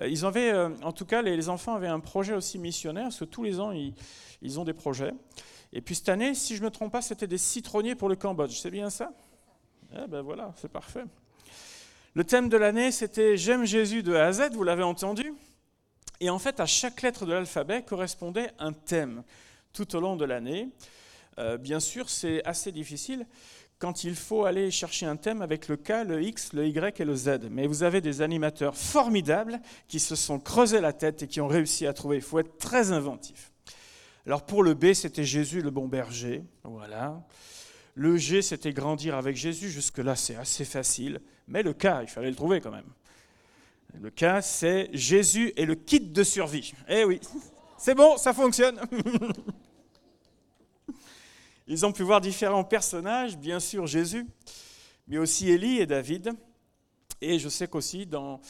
Euh, 0.00 0.08
ils 0.08 0.24
avaient, 0.24 0.52
euh, 0.52 0.70
en 0.82 0.92
tout 0.92 1.04
cas, 1.04 1.22
les, 1.22 1.48
enfants 1.48 1.74
avaient 1.74 1.88
un 1.88 2.00
projet 2.00 2.34
aussi 2.34 2.58
missionnaire, 2.58 3.04
parce 3.04 3.18
que 3.18 3.24
tous 3.24 3.42
les 3.42 3.60
ans, 3.60 3.72
ils, 3.72 4.60
ont 4.60 4.64
des 4.64 4.72
projets. 4.72 5.12
Et 5.72 5.80
puis 5.80 5.94
cette 5.94 6.08
année, 6.08 6.34
si 6.34 6.56
je 6.56 6.60
ne 6.60 6.66
me 6.66 6.70
trompe 6.70 6.92
pas, 6.92 7.02
c'était 7.02 7.26
des 7.26 7.38
citronniers 7.38 7.94
pour 7.94 8.08
le 8.08 8.16
Cambodge. 8.16 8.58
C'est 8.58 8.70
bien 8.70 8.90
ça? 8.90 9.12
Eh 9.94 10.06
ben 10.06 10.22
voilà, 10.22 10.52
c'est 10.56 10.70
parfait. 10.70 11.04
Le 12.14 12.24
thème 12.24 12.48
de 12.48 12.56
l'année, 12.56 12.90
c'était 12.90 13.36
J'aime 13.36 13.64
Jésus 13.64 14.02
de 14.02 14.14
A 14.14 14.26
à 14.26 14.32
Z, 14.32 14.50
vous 14.52 14.64
l'avez 14.64 14.82
entendu. 14.82 15.34
Et 16.20 16.30
en 16.30 16.38
fait, 16.38 16.58
à 16.60 16.66
chaque 16.66 17.02
lettre 17.02 17.26
de 17.26 17.32
l'alphabet 17.32 17.82
correspondait 17.82 18.50
un 18.58 18.72
thème 18.72 19.22
tout 19.72 19.94
au 19.94 20.00
long 20.00 20.16
de 20.16 20.24
l'année. 20.24 20.68
Euh, 21.38 21.56
bien 21.56 21.80
sûr, 21.80 22.10
c'est 22.10 22.44
assez 22.44 22.72
difficile 22.72 23.26
quand 23.78 24.02
il 24.02 24.16
faut 24.16 24.44
aller 24.44 24.70
chercher 24.70 25.06
un 25.06 25.16
thème 25.16 25.40
avec 25.40 25.68
le 25.68 25.76
K, 25.76 26.04
le 26.06 26.22
X, 26.22 26.52
le 26.52 26.66
Y 26.66 27.00
et 27.00 27.04
le 27.04 27.14
Z. 27.14 27.48
Mais 27.50 27.66
vous 27.66 27.84
avez 27.84 28.00
des 28.00 28.22
animateurs 28.22 28.76
formidables 28.76 29.60
qui 29.86 30.00
se 30.00 30.16
sont 30.16 30.40
creusés 30.40 30.80
la 30.80 30.92
tête 30.92 31.22
et 31.22 31.28
qui 31.28 31.40
ont 31.40 31.46
réussi 31.46 31.86
à 31.86 31.92
trouver. 31.92 32.16
Il 32.16 32.22
faut 32.22 32.40
être 32.40 32.58
très 32.58 32.90
inventif. 32.90 33.52
Alors 34.26 34.44
pour 34.44 34.62
le 34.62 34.74
B, 34.74 34.92
c'était 34.94 35.24
Jésus 35.24 35.62
le 35.62 35.70
bon 35.70 35.86
berger. 35.86 36.42
Voilà. 36.64 37.22
Le 37.94 38.16
G, 38.16 38.42
c'était 38.42 38.72
grandir 38.72 39.14
avec 39.14 39.36
Jésus. 39.36 39.70
Jusque-là, 39.70 40.16
c'est 40.16 40.36
assez 40.36 40.64
facile. 40.64 41.20
Mais 41.46 41.62
le 41.62 41.72
K, 41.72 41.86
il 42.02 42.08
fallait 42.08 42.30
le 42.30 42.36
trouver 42.36 42.60
quand 42.60 42.70
même. 42.70 42.90
Le 44.00 44.10
K, 44.10 44.42
c'est 44.42 44.90
Jésus 44.92 45.52
et 45.56 45.64
le 45.64 45.74
kit 45.76 46.00
de 46.00 46.22
survie. 46.22 46.74
Eh 46.88 47.04
oui, 47.04 47.20
c'est 47.78 47.94
bon, 47.94 48.16
ça 48.16 48.32
fonctionne. 48.32 48.80
Ils 51.70 51.84
ont 51.84 51.92
pu 51.92 52.02
voir 52.02 52.22
différents 52.22 52.64
personnages, 52.64 53.36
bien 53.36 53.60
sûr 53.60 53.86
Jésus, 53.86 54.26
mais 55.06 55.18
aussi 55.18 55.50
Élie 55.50 55.80
et 55.80 55.86
David. 55.86 56.32
Et 57.20 57.38
je 57.38 57.50
sais 57.50 57.68
qu'aussi 57.68 58.06
dans 58.06 58.40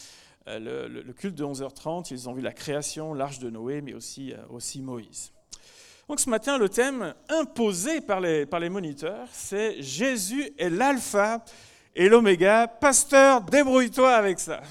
euh, 0.46 0.88
le, 0.88 1.12
culte 1.12 1.34
de 1.34 1.44
11h30, 1.44 2.08
ils 2.12 2.28
ont 2.28 2.32
vu 2.32 2.42
la 2.42 2.52
création, 2.52 3.14
l'arche 3.14 3.40
de 3.40 3.50
Noé, 3.50 3.80
mais 3.80 3.92
aussi, 3.92 4.32
euh, 4.32 4.82
Moïse. 4.82 5.32
Donc 6.08 6.20
ce 6.20 6.30
matin, 6.30 6.58
le 6.58 6.68
thème 6.68 7.12
imposé 7.28 8.00
par 8.00 8.20
les, 8.20 8.46
par 8.46 8.60
les 8.60 8.68
moniteurs, 8.68 9.26
c'est 9.32 9.82
Jésus 9.82 10.52
est 10.56 10.70
l'alpha 10.70 11.44
et 11.96 12.08
l'oméga. 12.08 12.68
Pasteur, 12.68 13.40
débrouille-toi 13.40 14.12
avec 14.14 14.38
ça. 14.38 14.62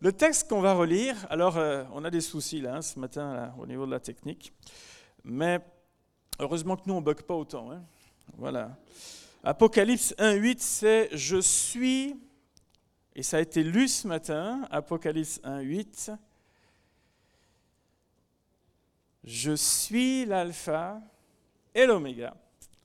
Le 0.00 0.12
texte 0.12 0.48
qu'on 0.48 0.60
va 0.60 0.74
relire, 0.74 1.16
alors 1.30 1.58
euh, 1.58 1.84
on 1.92 2.04
a 2.04 2.10
des 2.10 2.20
soucis 2.20 2.60
là 2.60 2.76
hein, 2.76 2.82
ce 2.82 2.98
matin 2.98 3.52
au 3.58 3.66
niveau 3.66 3.86
de 3.86 3.92
la 3.92 4.00
technique, 4.00 4.52
mais 5.24 5.60
heureusement 6.38 6.76
que 6.76 6.82
nous 6.86 6.94
on 6.94 7.00
bug 7.00 7.22
pas 7.22 7.34
autant. 7.34 7.70
Hein. 7.70 7.82
Voilà. 8.36 8.76
Apocalypse 9.44 10.14
1.8, 10.18 10.56
c'est 10.58 11.08
je 11.12 11.40
suis, 11.40 12.14
et 13.14 13.22
ça 13.22 13.38
a 13.38 13.40
été 13.40 13.62
lu 13.62 13.88
ce 13.88 14.06
matin, 14.06 14.66
Apocalypse 14.70 15.40
1.8, 15.42 16.16
je 19.24 19.52
suis 19.52 20.24
l'alpha 20.26 21.00
et 21.74 21.86
l'oméga, 21.86 22.36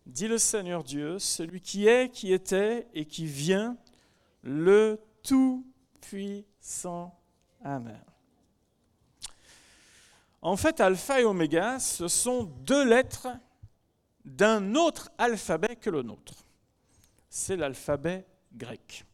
dit 0.06 0.28
le 0.28 0.38
Seigneur 0.38 0.84
Dieu, 0.84 1.20
celui 1.20 1.62
qui 1.62 1.88
est, 1.88 2.10
qui 2.10 2.34
était 2.34 2.88
et 2.94 3.06
qui 3.06 3.26
vient, 3.26 3.78
le 4.44 5.00
Tout-Puissant 5.24 7.14
Amen. 7.64 8.00
En 10.42 10.56
fait, 10.56 10.80
alpha 10.80 11.22
et 11.22 11.26
oméga, 11.26 11.80
ce 11.80 12.08
sont 12.08 12.44
deux 12.44 12.88
lettres 12.88 13.28
d'un 14.24 14.76
autre 14.76 15.10
alphabet 15.18 15.76
que 15.76 15.90
le 15.90 16.04
nôtre. 16.04 16.46
C'est 17.30 17.56
l'alphabet 17.56 18.26
grec, 18.54 19.06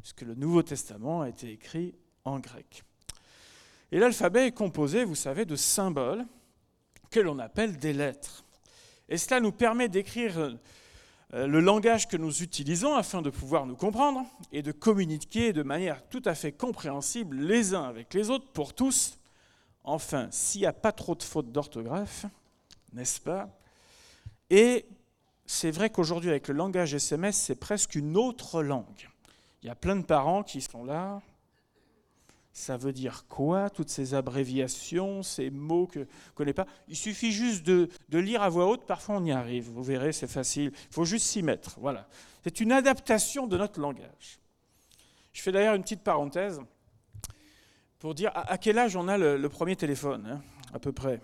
puisque 0.00 0.22
le 0.22 0.34
Nouveau 0.34 0.62
Testament 0.62 1.22
a 1.22 1.28
été 1.28 1.50
écrit 1.50 1.94
en 2.24 2.40
grec. 2.40 2.82
Et 3.92 3.98
l'alphabet 3.98 4.48
est 4.48 4.52
composé, 4.52 5.04
vous 5.04 5.14
savez, 5.14 5.44
de 5.44 5.56
symboles 5.56 6.26
que 7.10 7.20
l'on 7.20 7.38
appelle 7.38 7.78
des 7.78 7.92
lettres. 7.92 8.44
Et 9.08 9.18
cela 9.18 9.40
nous 9.40 9.52
permet 9.52 9.88
d'écrire 9.88 10.38
euh, 10.38 11.46
le 11.46 11.60
langage 11.60 12.08
que 12.08 12.16
nous 12.16 12.42
utilisons 12.42 12.94
afin 12.94 13.22
de 13.22 13.30
pouvoir 13.30 13.66
nous 13.66 13.76
comprendre 13.76 14.24
et 14.52 14.62
de 14.62 14.72
communiquer 14.72 15.52
de 15.52 15.62
manière 15.62 16.06
tout 16.08 16.22
à 16.24 16.34
fait 16.34 16.52
compréhensible 16.52 17.36
les 17.36 17.74
uns 17.74 17.84
avec 17.84 18.14
les 18.14 18.30
autres 18.30 18.50
pour 18.52 18.74
tous. 18.74 19.15
Enfin, 19.86 20.26
s'il 20.32 20.62
n'y 20.62 20.66
a 20.66 20.72
pas 20.72 20.90
trop 20.90 21.14
de 21.14 21.22
fautes 21.22 21.52
d'orthographe, 21.52 22.26
n'est-ce 22.92 23.20
pas? 23.20 23.48
Et 24.50 24.84
c'est 25.46 25.70
vrai 25.70 25.90
qu'aujourd'hui, 25.90 26.28
avec 26.28 26.48
le 26.48 26.54
langage 26.54 26.92
SMS, 26.92 27.36
c'est 27.36 27.54
presque 27.54 27.94
une 27.94 28.16
autre 28.16 28.64
langue. 28.64 29.08
Il 29.62 29.66
y 29.66 29.70
a 29.70 29.76
plein 29.76 29.94
de 29.94 30.04
parents 30.04 30.42
qui 30.42 30.60
sont 30.60 30.84
là, 30.84 31.22
ça 32.52 32.76
veut 32.76 32.92
dire 32.92 33.26
quoi, 33.28 33.70
toutes 33.70 33.88
ces 33.88 34.14
abréviations, 34.14 35.22
ces 35.22 35.50
mots 35.50 35.86
que 35.86 36.00
ne 36.00 36.04
connais 36.34 36.52
pas? 36.52 36.66
Il 36.88 36.96
suffit 36.96 37.30
juste 37.30 37.64
de, 37.64 37.88
lire 38.10 38.42
à 38.42 38.48
voix 38.48 38.66
haute, 38.66 38.86
parfois 38.86 39.16
on 39.18 39.24
y 39.24 39.30
arrive, 39.30 39.70
vous 39.70 39.84
verrez, 39.84 40.12
c'est 40.12 40.26
facile. 40.26 40.72
Il 40.74 40.94
faut 40.94 41.04
juste 41.04 41.26
s'y 41.26 41.42
mettre. 41.42 41.78
Voilà. 41.78 42.08
C'est 42.42 42.58
une 42.58 42.72
adaptation 42.72 43.46
de 43.46 43.56
notre 43.56 43.78
langage. 43.78 44.40
Je 45.32 45.42
fais 45.42 45.52
d'ailleurs 45.52 45.74
une 45.74 45.82
petite 45.82 46.02
parenthèse 46.02 46.60
pour 48.06 48.14
dire 48.14 48.30
à, 48.36 48.56
quel 48.56 48.78
âge 48.78 48.94
on 48.94 49.08
a 49.08 49.18
le, 49.18 49.48
premier 49.48 49.74
téléphone, 49.74 50.28
hein, 50.30 50.40
à 50.72 50.78
peu 50.78 50.92
près? 50.92 51.14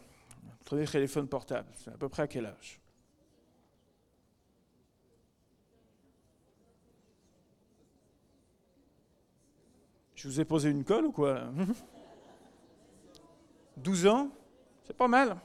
Le 0.42 0.64
premier 0.64 0.84
téléphone 0.84 1.28
portable, 1.28 1.68
c'est 1.74 1.90
à 1.90 1.96
peu 1.96 2.08
près 2.08 2.24
à 2.24 2.26
quel 2.26 2.44
âge? 2.44 2.80
Je 10.16 10.26
vous 10.26 10.40
ai 10.40 10.44
posé 10.44 10.70
une 10.70 10.82
colle 10.82 11.06
ou 11.06 11.12
quoi? 11.12 11.42
12 13.76 14.08
ans? 14.08 14.30
C'est 14.82 14.96
pas 14.96 15.06
mal. 15.06 15.36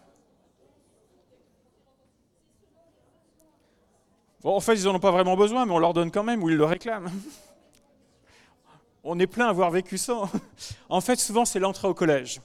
Bon, 4.41 4.55
en 4.55 4.59
fait, 4.59 4.73
ils 4.73 4.85
n'en 4.85 4.95
ont 4.95 4.99
pas 4.99 5.11
vraiment 5.11 5.37
besoin, 5.37 5.67
mais 5.67 5.71
on 5.71 5.77
leur 5.77 5.93
donne 5.93 6.09
quand 6.09 6.23
même, 6.23 6.41
ou 6.41 6.49
ils 6.49 6.57
le 6.57 6.65
réclament. 6.65 7.11
On 9.09 9.17
est 9.19 9.27
plein 9.27 9.45
à 9.45 9.51
avoir 9.51 9.71
vécu 9.71 9.97
ça. 9.97 10.29
En 10.89 10.99
fait, 10.99 11.15
souvent, 11.15 11.45
c'est 11.45 11.59
l'entrée 11.59 11.87
au 11.87 11.93
collège 11.93 12.41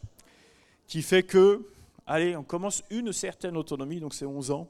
qui 0.86 1.02
fait 1.02 1.24
que, 1.24 1.66
allez, 2.06 2.36
on 2.36 2.44
commence 2.44 2.84
une 2.88 3.12
certaine 3.12 3.56
autonomie, 3.56 3.98
donc 3.98 4.14
c'est 4.14 4.26
11 4.26 4.52
ans 4.52 4.68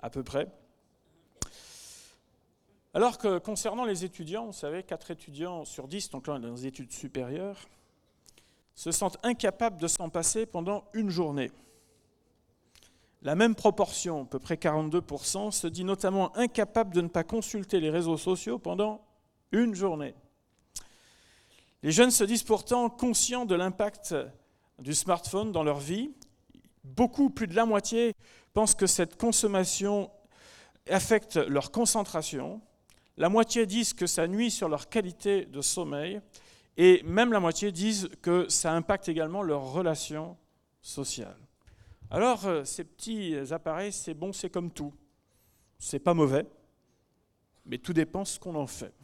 à 0.00 0.10
peu 0.10 0.22
près. 0.22 0.46
Alors 2.94 3.18
que 3.18 3.38
concernant 3.38 3.84
les 3.84 4.04
étudiants, 4.04 4.46
vous 4.46 4.52
savez, 4.52 4.84
4 4.84 5.10
étudiants 5.10 5.64
sur 5.64 5.88
10, 5.88 6.10
donc 6.10 6.28
là 6.28 6.38
dans 6.38 6.52
les 6.52 6.66
études 6.66 6.92
supérieures, 6.92 7.66
se 8.76 8.92
sentent 8.92 9.18
incapables 9.24 9.80
de 9.80 9.88
s'en 9.88 10.10
passer 10.10 10.46
pendant 10.46 10.84
une 10.92 11.10
journée. 11.10 11.50
La 13.22 13.34
même 13.34 13.56
proportion, 13.56 14.22
à 14.22 14.24
peu 14.24 14.38
près 14.38 14.54
42%, 14.54 15.50
se 15.50 15.66
dit 15.66 15.82
notamment 15.82 16.36
incapable 16.36 16.94
de 16.94 17.00
ne 17.00 17.08
pas 17.08 17.24
consulter 17.24 17.80
les 17.80 17.90
réseaux 17.90 18.18
sociaux 18.18 18.60
pendant 18.60 19.04
une 19.50 19.74
journée. 19.74 20.14
Les 21.82 21.92
jeunes 21.92 22.10
se 22.10 22.24
disent 22.24 22.42
pourtant 22.42 22.90
conscients 22.90 23.44
de 23.44 23.54
l'impact 23.54 24.14
du 24.78 24.94
smartphone 24.94 25.52
dans 25.52 25.62
leur 25.62 25.78
vie. 25.78 26.10
Beaucoup, 26.82 27.30
plus 27.30 27.46
de 27.46 27.54
la 27.54 27.66
moitié, 27.66 28.14
pensent 28.52 28.74
que 28.74 28.86
cette 28.86 29.16
consommation 29.16 30.10
affecte 30.88 31.36
leur 31.36 31.70
concentration, 31.70 32.60
la 33.16 33.28
moitié 33.28 33.66
disent 33.66 33.94
que 33.94 34.06
ça 34.06 34.26
nuit 34.26 34.50
sur 34.50 34.68
leur 34.68 34.88
qualité 34.88 35.44
de 35.44 35.60
sommeil, 35.60 36.20
et 36.76 37.02
même 37.02 37.32
la 37.32 37.40
moitié 37.40 37.72
disent 37.72 38.08
que 38.22 38.48
ça 38.48 38.72
impacte 38.72 39.08
également 39.08 39.42
leurs 39.42 39.72
relations 39.72 40.36
sociales. 40.80 41.36
Alors, 42.10 42.46
euh, 42.46 42.64
ces 42.64 42.84
petits 42.84 43.34
appareils, 43.50 43.92
c'est 43.92 44.14
bon, 44.14 44.32
c'est 44.32 44.50
comme 44.50 44.70
tout. 44.70 44.94
C'est 45.78 45.98
pas 45.98 46.14
mauvais, 46.14 46.46
mais 47.66 47.78
tout 47.78 47.92
dépend 47.92 48.24
ce 48.24 48.38
qu'on 48.38 48.54
en 48.54 48.66
fait. 48.66 48.94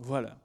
Voilà. 0.00 0.36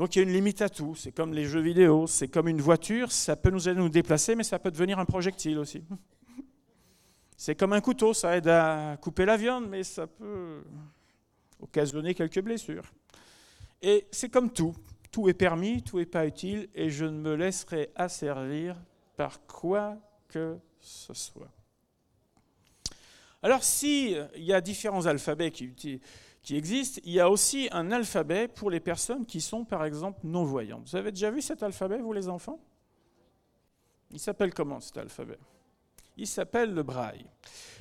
Donc 0.00 0.16
il 0.16 0.20
y 0.20 0.22
a 0.22 0.22
une 0.22 0.32
limite 0.32 0.62
à 0.62 0.70
tout. 0.70 0.94
C'est 0.94 1.12
comme 1.12 1.34
les 1.34 1.44
jeux 1.44 1.60
vidéo, 1.60 2.06
c'est 2.06 2.28
comme 2.28 2.48
une 2.48 2.62
voiture, 2.62 3.12
ça 3.12 3.36
peut 3.36 3.50
nous 3.50 3.68
aider 3.68 3.78
à 3.78 3.82
nous 3.82 3.90
déplacer, 3.90 4.34
mais 4.34 4.44
ça 4.44 4.58
peut 4.58 4.70
devenir 4.70 4.98
un 4.98 5.04
projectile 5.04 5.58
aussi. 5.58 5.84
C'est 7.36 7.54
comme 7.54 7.74
un 7.74 7.82
couteau, 7.82 8.14
ça 8.14 8.34
aide 8.34 8.48
à 8.48 8.96
couper 8.98 9.26
la 9.26 9.36
viande, 9.36 9.68
mais 9.68 9.82
ça 9.82 10.06
peut 10.06 10.62
occasionner 11.58 12.14
quelques 12.14 12.40
blessures. 12.40 12.90
Et 13.80 14.06
c'est 14.10 14.28
comme 14.28 14.50
tout. 14.50 14.74
Tout 15.10 15.28
est 15.28 15.34
permis, 15.34 15.82
tout 15.82 15.98
n'est 15.98 16.06
pas 16.06 16.26
utile, 16.26 16.68
et 16.74 16.90
je 16.90 17.04
ne 17.06 17.18
me 17.18 17.34
laisserai 17.34 17.90
asservir 17.94 18.76
par 19.16 19.46
quoi 19.46 19.96
que 20.28 20.58
ce 20.80 21.14
soit. 21.14 21.50
Alors, 23.42 23.64
s'il 23.64 24.28
y 24.36 24.52
a 24.52 24.60
différents 24.60 25.06
alphabets 25.06 25.50
qui, 25.50 26.00
qui 26.42 26.56
existent, 26.56 27.00
il 27.04 27.12
y 27.12 27.20
a 27.20 27.28
aussi 27.28 27.68
un 27.72 27.92
alphabet 27.92 28.48
pour 28.48 28.70
les 28.70 28.80
personnes 28.80 29.26
qui 29.26 29.40
sont, 29.40 29.64
par 29.64 29.84
exemple, 29.84 30.20
non-voyantes. 30.24 30.88
Vous 30.88 30.96
avez 30.96 31.10
déjà 31.12 31.30
vu 31.30 31.42
cet 31.42 31.62
alphabet, 31.62 31.98
vous 31.98 32.12
les 32.12 32.28
enfants? 32.28 32.58
Il 34.10 34.18
s'appelle 34.18 34.54
comment 34.54 34.80
cet 34.80 34.96
alphabet? 34.96 35.38
Il 36.16 36.26
s'appelle 36.26 36.74
le 36.74 36.82
braille. 36.82 37.24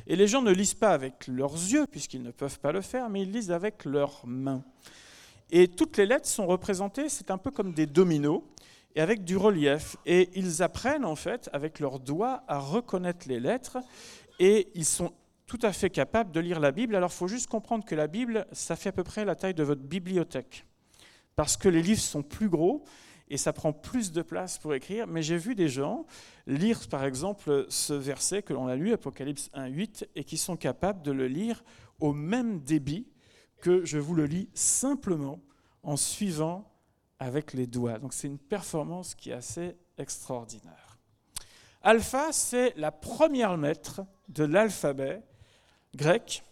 Et 0.08 0.16
les 0.16 0.28
gens 0.28 0.42
ne 0.42 0.52
lisent 0.52 0.74
pas 0.74 0.92
avec 0.92 1.28
leurs 1.28 1.54
yeux, 1.54 1.88
puisqu'ils 1.88 2.22
ne 2.22 2.32
peuvent 2.32 2.60
pas 2.60 2.72
le 2.72 2.82
faire, 2.82 3.10
mais 3.10 3.24
ils 3.24 3.32
lisent 3.32 3.52
avec 3.52 3.86
leurs 3.86 4.26
mains. 4.26 4.64
Et 5.52 5.68
toutes 5.68 5.98
les 5.98 6.06
lettres 6.06 6.28
sont 6.28 6.46
représentées, 6.46 7.10
c'est 7.10 7.32
un 7.32 7.38
peu 7.38 7.52
comme 7.52 7.74
des 7.74 7.86
dominos, 7.86 8.44
et 8.96 9.02
avec 9.02 9.24
du 9.24 9.38
relief. 9.38 9.98
Et 10.06 10.30
ils 10.36 10.62
apprennent 10.62 11.06
en 11.06 11.16
fait 11.16 11.50
avec 11.54 11.80
leurs 11.80 12.00
doigts 12.00 12.44
à 12.48 12.60
reconnaître 12.60 13.28
les 13.28 13.40
lettres, 13.40 13.78
et 14.40 14.68
ils 14.76 14.86
sont 14.86 15.12
tout 15.50 15.60
à 15.64 15.74
fait 15.74 15.90
capables 15.90 16.32
de 16.32 16.40
lire 16.40 16.60
la 16.60 16.72
Bible. 16.72 16.96
Alors 16.96 17.10
il 17.12 17.16
faut 17.16 17.28
juste 17.28 17.48
comprendre 17.48 17.84
que 17.84 17.96
la 17.96 18.06
Bible, 18.06 18.46
ça 18.52 18.76
fait 18.76 18.90
à 18.90 18.92
peu 18.92 19.04
près 19.04 19.26
la 19.26 19.36
taille 19.36 19.56
de 19.56 19.64
votre 19.64 19.82
bibliothèque, 19.82 20.64
parce 21.36 21.58
que 21.58 21.68
les 21.68 21.82
livres 21.82 22.00
sont 22.00 22.22
plus 22.22 22.50
gros, 22.50 22.84
et 23.30 23.38
ça 23.38 23.52
prend 23.52 23.74
plus 23.74 24.12
de 24.12 24.22
place 24.22 24.60
pour 24.60 24.76
écrire. 24.76 25.08
Mais 25.08 25.24
j'ai 25.24 25.38
vu 25.38 25.56
des 25.56 25.68
gens 25.68 26.06
lire, 26.46 26.88
par 26.88 27.04
exemple, 27.04 27.66
ce 27.70 27.94
verset 27.94 28.44
que 28.44 28.54
l'on 28.54 28.68
a 28.68 28.76
lu, 28.76 28.94
Apocalypse 28.94 29.50
1.8, 29.56 30.08
et 30.16 30.24
qui 30.24 30.38
sont 30.38 30.56
capables 30.56 31.02
de 31.02 31.12
le 31.12 31.28
lire 31.28 31.64
au 32.00 32.14
même 32.14 32.60
débit 32.60 33.08
que 33.60 33.84
je 33.86 33.98
vous 33.98 34.14
le 34.14 34.26
lis 34.26 34.50
simplement 34.54 35.40
en 35.82 35.98
suivant 35.98 36.72
avec 37.18 37.54
les 37.54 37.66
doigts. 37.66 37.98
Donc 37.98 38.14
c'est 38.14 38.28
une 38.28 38.40
performance 38.40 39.16
qui 39.16 39.32
est 39.32 39.34
assez 39.34 39.76
extraordinaire. 39.98 41.00
Alpha, 41.82 42.32
c'est 42.32 42.74
la 42.78 42.92
première 42.92 43.58
lettre 43.58 44.02
de 44.28 44.44
l'alphabet 44.44 45.24
grec, 45.96 46.44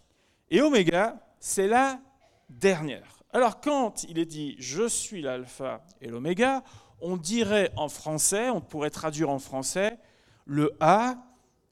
et 0.50 0.60
oméga, 0.60 1.16
c'est 1.40 1.68
la 1.68 2.00
dernière. 2.48 3.18
Alors 3.32 3.60
quand 3.60 4.04
il 4.04 4.18
est 4.18 4.26
dit 4.26 4.56
je 4.58 4.88
suis 4.88 5.22
l'alpha 5.22 5.82
et 6.00 6.08
l'oméga, 6.08 6.62
on 7.00 7.16
dirait 7.16 7.70
en 7.76 7.88
français, 7.88 8.48
on 8.50 8.60
pourrait 8.60 8.90
traduire 8.90 9.30
en 9.30 9.38
français 9.38 9.98
le 10.46 10.72
A 10.80 11.16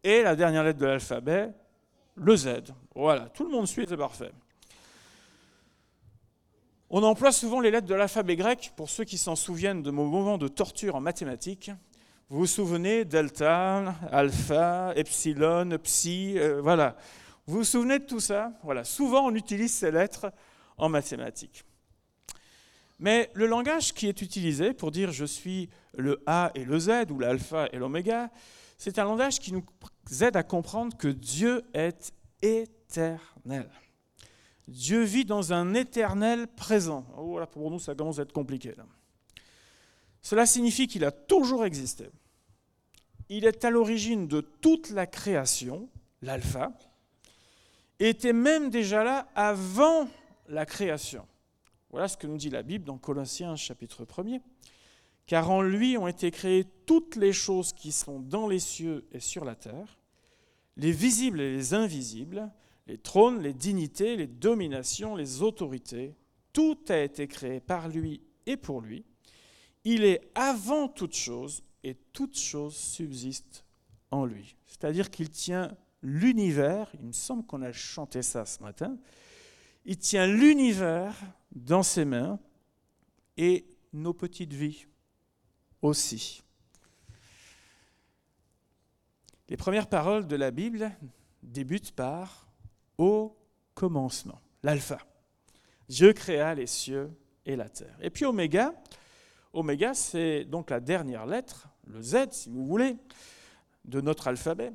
et 0.05 0.23
la 0.23 0.37
dernière 0.37 0.63
lettre 0.65 0.79
de 0.79 0.87
l'alphabet, 0.87 1.51
le 2.15 2.37
Z. 2.37 2.49
Voilà, 2.95 3.29
tout 3.31 3.45
le 3.45 3.51
monde 3.51 3.67
suit, 3.67 3.87
c'est 3.89 3.97
parfait. 3.97 4.33
On 6.89 7.03
emploie 7.03 7.33
souvent 7.33 7.61
les 7.61 7.71
lettres 7.71 7.89
de 7.89 7.95
l'alphabet 7.95 8.37
grec 8.37 8.73
pour 8.77 8.89
ceux 8.89 9.05
qui 9.05 9.19
s'en 9.19 9.35
souviennent 9.35 9.83
de 9.83 9.91
mon 9.91 10.07
moment 10.07 10.39
de 10.39 10.47
torture 10.47 10.95
en 10.95 11.01
mathématiques. 11.01 11.73
Vous 12.29 12.41
vous 12.41 12.47
souvenez 12.47 13.05
delta, 13.05 13.95
alpha, 14.13 14.93
epsilon, 14.95 15.79
psi, 15.83 16.35
euh, 16.39 16.61
voilà. 16.61 16.97
Vous 17.47 17.59
vous 17.59 17.65
souvenez 17.65 17.99
de 18.01 18.05
tout 18.05 18.21
ça? 18.21 18.53
Voilà. 18.63 18.83
Souvent, 18.85 19.27
on 19.27 19.35
utilise 19.35 19.73
ces 19.73 19.91
lettres 19.91 20.33
en 20.77 20.89
mathématiques. 20.89 21.65
Mais 22.99 23.31
le 23.35 23.47
langage 23.47 23.93
qui 23.93 24.09
est 24.09 24.23
utilisé 24.23 24.73
pour 24.73 24.91
dire 24.91 25.13
je 25.13 25.25
suis 25.25 25.69
le 25.97 26.23
A 26.27 26.51
et 26.55 26.65
le 26.65 26.79
Z 26.79 27.11
ou 27.11 27.19
l'alpha 27.19 27.69
et 27.73 27.79
l'oméga, 27.79 28.31
c'est 28.79 28.99
un 28.99 29.05
langage 29.05 29.39
qui 29.39 29.53
nous 29.53 29.65
aide 30.21 30.37
à 30.37 30.43
comprendre 30.43 30.97
que 30.97 31.09
Dieu 31.09 31.63
est 31.73 32.13
éternel. 32.43 33.71
Dieu 34.67 35.03
vit 35.03 35.25
dans 35.25 35.53
un 35.53 35.75
éternel 35.75 36.49
présent. 36.49 37.07
Oh, 37.17 37.41
pour 37.53 37.71
nous, 37.71 37.79
ça 37.79 37.95
commence 37.95 38.19
à 38.19 38.23
être 38.23 38.33
compliqué. 38.33 38.75
Cela 40.23 40.45
signifie 40.45 40.89
qu'il 40.89 41.05
a 41.05 41.13
toujours 41.13 41.65
existé. 41.65 42.09
Il 43.29 43.45
est 43.45 43.65
à 43.65 43.71
l'origine 43.71 44.27
de 44.27 44.41
toute 44.41 44.91
la 44.91 45.07
création, 45.07 45.89
l'alpha, 46.23 46.73
était 47.99 48.33
même 48.33 48.71
déjà 48.71 49.05
là 49.05 49.29
avant 49.35 50.09
la 50.49 50.67
création. 50.67 51.27
Voilà 51.91 52.09
ce 52.09 52.17
que 52.17 52.27
nous 52.27 52.37
dit 52.37 52.51
la 52.51 52.63
Bible 52.63 52.85
dans 52.85 52.99
Colossiens 52.99 53.57
chapitre 53.57 54.05
1er. 54.05 54.41
Car 55.27 55.51
en 55.51 55.63
lui 55.63 55.99
ont 55.99 56.07
été 56.07 56.31
créées 56.31 56.67
toutes 56.87 57.17
les 57.17 57.33
choses 57.33 57.73
qui 57.73 57.91
sont 57.91 58.21
dans 58.21 58.47
les 58.47 58.61
cieux 58.61 59.07
et 59.11 59.19
sur 59.19 59.45
la 59.45 59.57
terre, 59.57 59.99
les 60.77 60.93
visibles 60.93 61.41
et 61.41 61.53
les 61.53 61.75
invisibles, 61.75 62.53
les 62.87 62.99
trônes, 62.99 63.43
les 63.43 63.55
dignités, 63.55 64.17
les 64.17 64.29
dominations, 64.29 65.17
les 65.17 65.43
autorités. 65.43 66.15
Tout 66.53 66.79
a 66.89 66.99
été 66.99 67.27
créé 67.27 67.61
par 67.61 67.89
lui 67.89 68.23
et 68.47 68.57
pour 68.57 68.81
lui. 68.81 69.05
Il 69.85 70.05
est 70.05 70.31
avant 70.35 70.89
toute 70.89 71.15
chose 71.15 71.65
et 71.83 71.95
toute 72.13 72.39
chose 72.39 72.77
subsiste 72.77 73.65
en 74.11 74.25
lui. 74.25 74.57
C'est-à-dire 74.67 75.11
qu'il 75.11 75.31
tient 75.31 75.77
l'univers, 76.03 76.91
il 76.95 77.07
me 77.07 77.13
semble 77.13 77.45
qu'on 77.45 77.63
a 77.63 77.73
chanté 77.73 78.23
ça 78.23 78.45
ce 78.45 78.63
matin, 78.63 78.97
il 79.85 79.99
tient 79.99 80.27
l'univers 80.27 81.15
dans 81.53 81.83
ses 81.83 82.05
mains 82.05 82.39
et 83.37 83.67
nos 83.93 84.13
petites 84.13 84.53
vies 84.53 84.87
aussi. 85.83 86.43
Les 89.49 89.57
premières 89.57 89.89
paroles 89.89 90.27
de 90.27 90.37
la 90.37 90.51
Bible 90.51 90.91
débutent 91.43 91.93
par 91.93 92.49
au 92.99 93.37
commencement, 93.75 94.41
l'alpha. 94.63 94.99
Dieu 95.89 96.13
créa 96.13 96.55
les 96.55 96.67
cieux 96.67 97.11
et 97.45 97.55
la 97.55 97.69
terre. 97.69 97.97
Et 98.01 98.11
puis 98.11 98.25
oméga, 98.25 98.75
oméga 99.53 99.95
c'est 99.95 100.45
donc 100.45 100.71
la 100.71 100.81
dernière 100.81 101.27
lettre, 101.27 101.69
le 101.87 102.03
Z 102.03 102.33
si 102.33 102.51
vous 102.51 102.67
voulez, 102.67 102.97
de 103.85 104.01
notre 104.01 104.27
alphabet. 104.27 104.73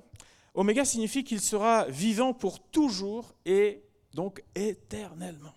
Oméga 0.53 0.83
signifie 0.83 1.24
qu'il 1.24 1.39
sera 1.39 1.86
vivant 1.86 2.33
pour 2.33 2.59
toujours 2.59 3.33
et 3.45 3.83
donc 4.13 4.44
éternellement. 4.56 5.53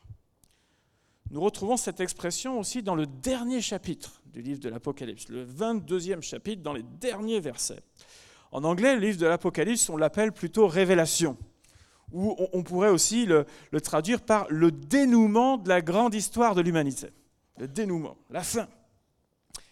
Nous 1.31 1.41
retrouvons 1.41 1.76
cette 1.76 2.00
expression 2.00 2.61
aussi 2.61 2.82
dans 2.82 2.94
le 2.94 3.06
dernier 3.06 3.61
chapitre 3.61 4.23
du 4.26 4.41
livre 4.41 4.61
de 4.61 4.69
l'Apocalypse, 4.69 5.29
le 5.29 5.44
22e 5.44 6.20
chapitre, 6.20 6.62
dans 6.62 6.73
les 6.73 6.85
derniers 6.85 7.41
versets. 7.41 7.82
En 8.52 8.62
anglais, 8.62 8.94
le 8.94 9.00
livre 9.00 9.19
de 9.19 9.26
l'Apocalypse, 9.26 9.88
on 9.88 9.96
l'appelle 9.96 10.31
plutôt 10.31 10.69
Révélation, 10.69 11.37
ou 12.12 12.37
on 12.52 12.62
pourrait 12.62 12.91
aussi 12.91 13.26
le, 13.26 13.46
le 13.73 13.81
traduire 13.81 14.20
par 14.20 14.46
le 14.49 14.70
dénouement 14.70 15.56
de 15.56 15.69
la 15.69 15.81
grande 15.81 16.14
histoire 16.14 16.55
de 16.55 16.61
l'humanité. 16.61 17.08
Le 17.58 17.67
dénouement, 17.67 18.17
la 18.31 18.44
fin. 18.44 18.69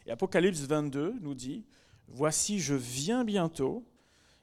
Et 0.07 0.11
Apocalypse 0.11 0.63
22 0.63 1.15
nous 1.21 1.35
dit, 1.35 1.65
Voici, 2.09 2.59
je 2.59 2.75
viens 2.75 3.25
bientôt, 3.25 3.85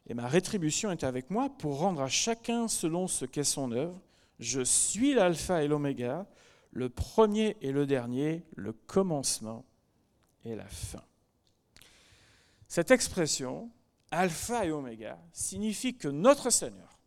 et 0.09 0.15
ma 0.15 0.27
rétribution 0.27 0.91
est 0.91 1.03
avec 1.03 1.29
moi 1.29 1.49
pour 1.49 1.77
rendre 1.79 2.01
à 2.01 2.09
chacun 2.09 2.67
selon 2.67 3.07
ce 3.07 3.25
qu'est 3.25 3.43
son 3.43 3.71
œuvre. 3.71 4.01
Je 4.39 4.61
suis 4.61 5.13
l'alpha 5.13 5.63
et 5.63 5.67
l'oméga, 5.67 6.25
le 6.71 6.89
premier 6.89 7.57
et 7.61 7.71
le 7.71 7.85
dernier, 7.85 8.43
le 8.55 8.73
commencement 8.73 9.65
et 10.43 10.55
la 10.55 10.65
fin. 10.65 11.03
Cette 12.67 12.89
expression, 12.89 13.69
alpha 14.09 14.65
et 14.65 14.71
oméga, 14.71 15.19
signifie 15.31 15.95
que 15.95 16.07
notre 16.07 16.49
Seigneur 16.49 16.99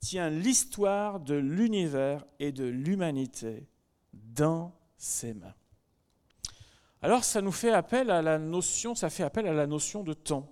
tient 0.00 0.30
l'histoire 0.30 1.20
de 1.20 1.34
l'univers 1.34 2.24
et 2.38 2.52
de 2.52 2.64
l'humanité 2.64 3.66
dans 4.14 4.74
ses 4.96 5.34
mains. 5.34 5.54
Alors 7.02 7.24
ça 7.24 7.42
nous 7.42 7.52
fait 7.52 7.72
appel 7.72 8.10
à 8.10 8.22
la 8.22 8.38
notion, 8.38 8.94
ça 8.94 9.10
fait 9.10 9.24
appel 9.24 9.46
à 9.46 9.52
la 9.52 9.66
notion 9.66 10.02
de 10.02 10.14
temps 10.14 10.50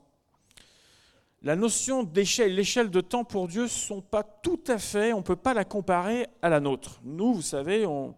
la 1.42 1.54
notion 1.54 2.02
d'échelle, 2.02 2.54
l'échelle 2.54 2.90
de 2.90 3.00
temps 3.00 3.24
pour 3.24 3.46
Dieu 3.46 3.62
ne 3.62 3.68
sont 3.68 4.00
pas 4.00 4.24
tout 4.24 4.62
à 4.66 4.78
fait, 4.78 5.12
on 5.12 5.18
ne 5.18 5.22
peut 5.22 5.36
pas 5.36 5.54
la 5.54 5.64
comparer 5.64 6.26
à 6.42 6.48
la 6.48 6.58
nôtre. 6.58 7.00
Nous, 7.04 7.34
vous 7.34 7.42
savez, 7.42 7.86
on, 7.86 8.16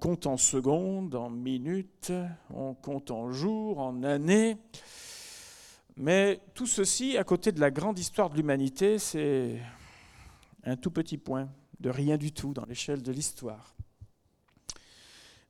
compte 0.00 0.26
en 0.26 0.38
secondes, 0.38 1.14
en 1.14 1.28
minutes, 1.28 2.12
on 2.48 2.72
compte 2.74 3.10
en 3.10 3.30
jours, 3.30 3.78
en 3.78 4.02
années. 4.02 4.56
Mais 5.96 6.40
tout 6.54 6.66
ceci, 6.66 7.18
à 7.18 7.24
côté 7.24 7.52
de 7.52 7.60
la 7.60 7.70
grande 7.70 7.98
histoire 7.98 8.30
de 8.30 8.36
l'humanité, 8.36 8.98
c'est 8.98 9.60
un 10.64 10.76
tout 10.76 10.90
petit 10.90 11.18
point 11.18 11.50
de 11.78 11.90
rien 11.90 12.16
du 12.16 12.32
tout 12.32 12.54
dans 12.54 12.64
l'échelle 12.64 13.02
de 13.02 13.12
l'histoire. 13.12 13.74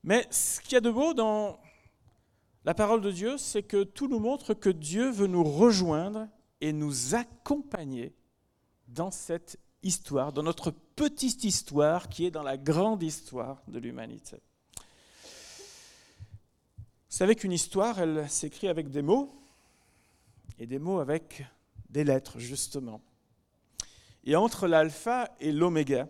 Mais 0.02 0.26
ce 0.30 0.60
qu'il 0.60 0.72
y 0.72 0.76
a 0.76 0.80
de 0.80 0.90
beau 0.90 1.14
dans 1.14 1.60
la 2.64 2.74
parole 2.74 3.00
de 3.00 3.12
Dieu, 3.12 3.38
c'est 3.38 3.62
que 3.62 3.84
tout 3.84 4.08
nous 4.08 4.18
montre 4.18 4.52
que 4.52 4.70
Dieu 4.70 5.10
veut 5.10 5.28
nous 5.28 5.44
rejoindre 5.44 6.26
et 6.64 6.72
nous 6.72 7.14
accompagner 7.14 8.14
dans 8.88 9.10
cette 9.10 9.58
histoire, 9.82 10.32
dans 10.32 10.42
notre 10.42 10.70
petite 10.70 11.44
histoire 11.44 12.08
qui 12.08 12.24
est 12.24 12.30
dans 12.30 12.42
la 12.42 12.56
grande 12.56 13.02
histoire 13.02 13.62
de 13.68 13.78
l'humanité. 13.78 14.40
Vous 14.78 17.18
savez 17.18 17.34
qu'une 17.34 17.52
histoire, 17.52 17.98
elle 17.98 18.26
s'écrit 18.30 18.68
avec 18.68 18.88
des 18.88 19.02
mots, 19.02 19.30
et 20.58 20.66
des 20.66 20.78
mots 20.78 21.00
avec 21.00 21.44
des 21.90 22.02
lettres, 22.02 22.38
justement. 22.38 23.02
Et 24.24 24.34
entre 24.34 24.66
l'alpha 24.66 25.28
et 25.40 25.52
l'oméga, 25.52 26.08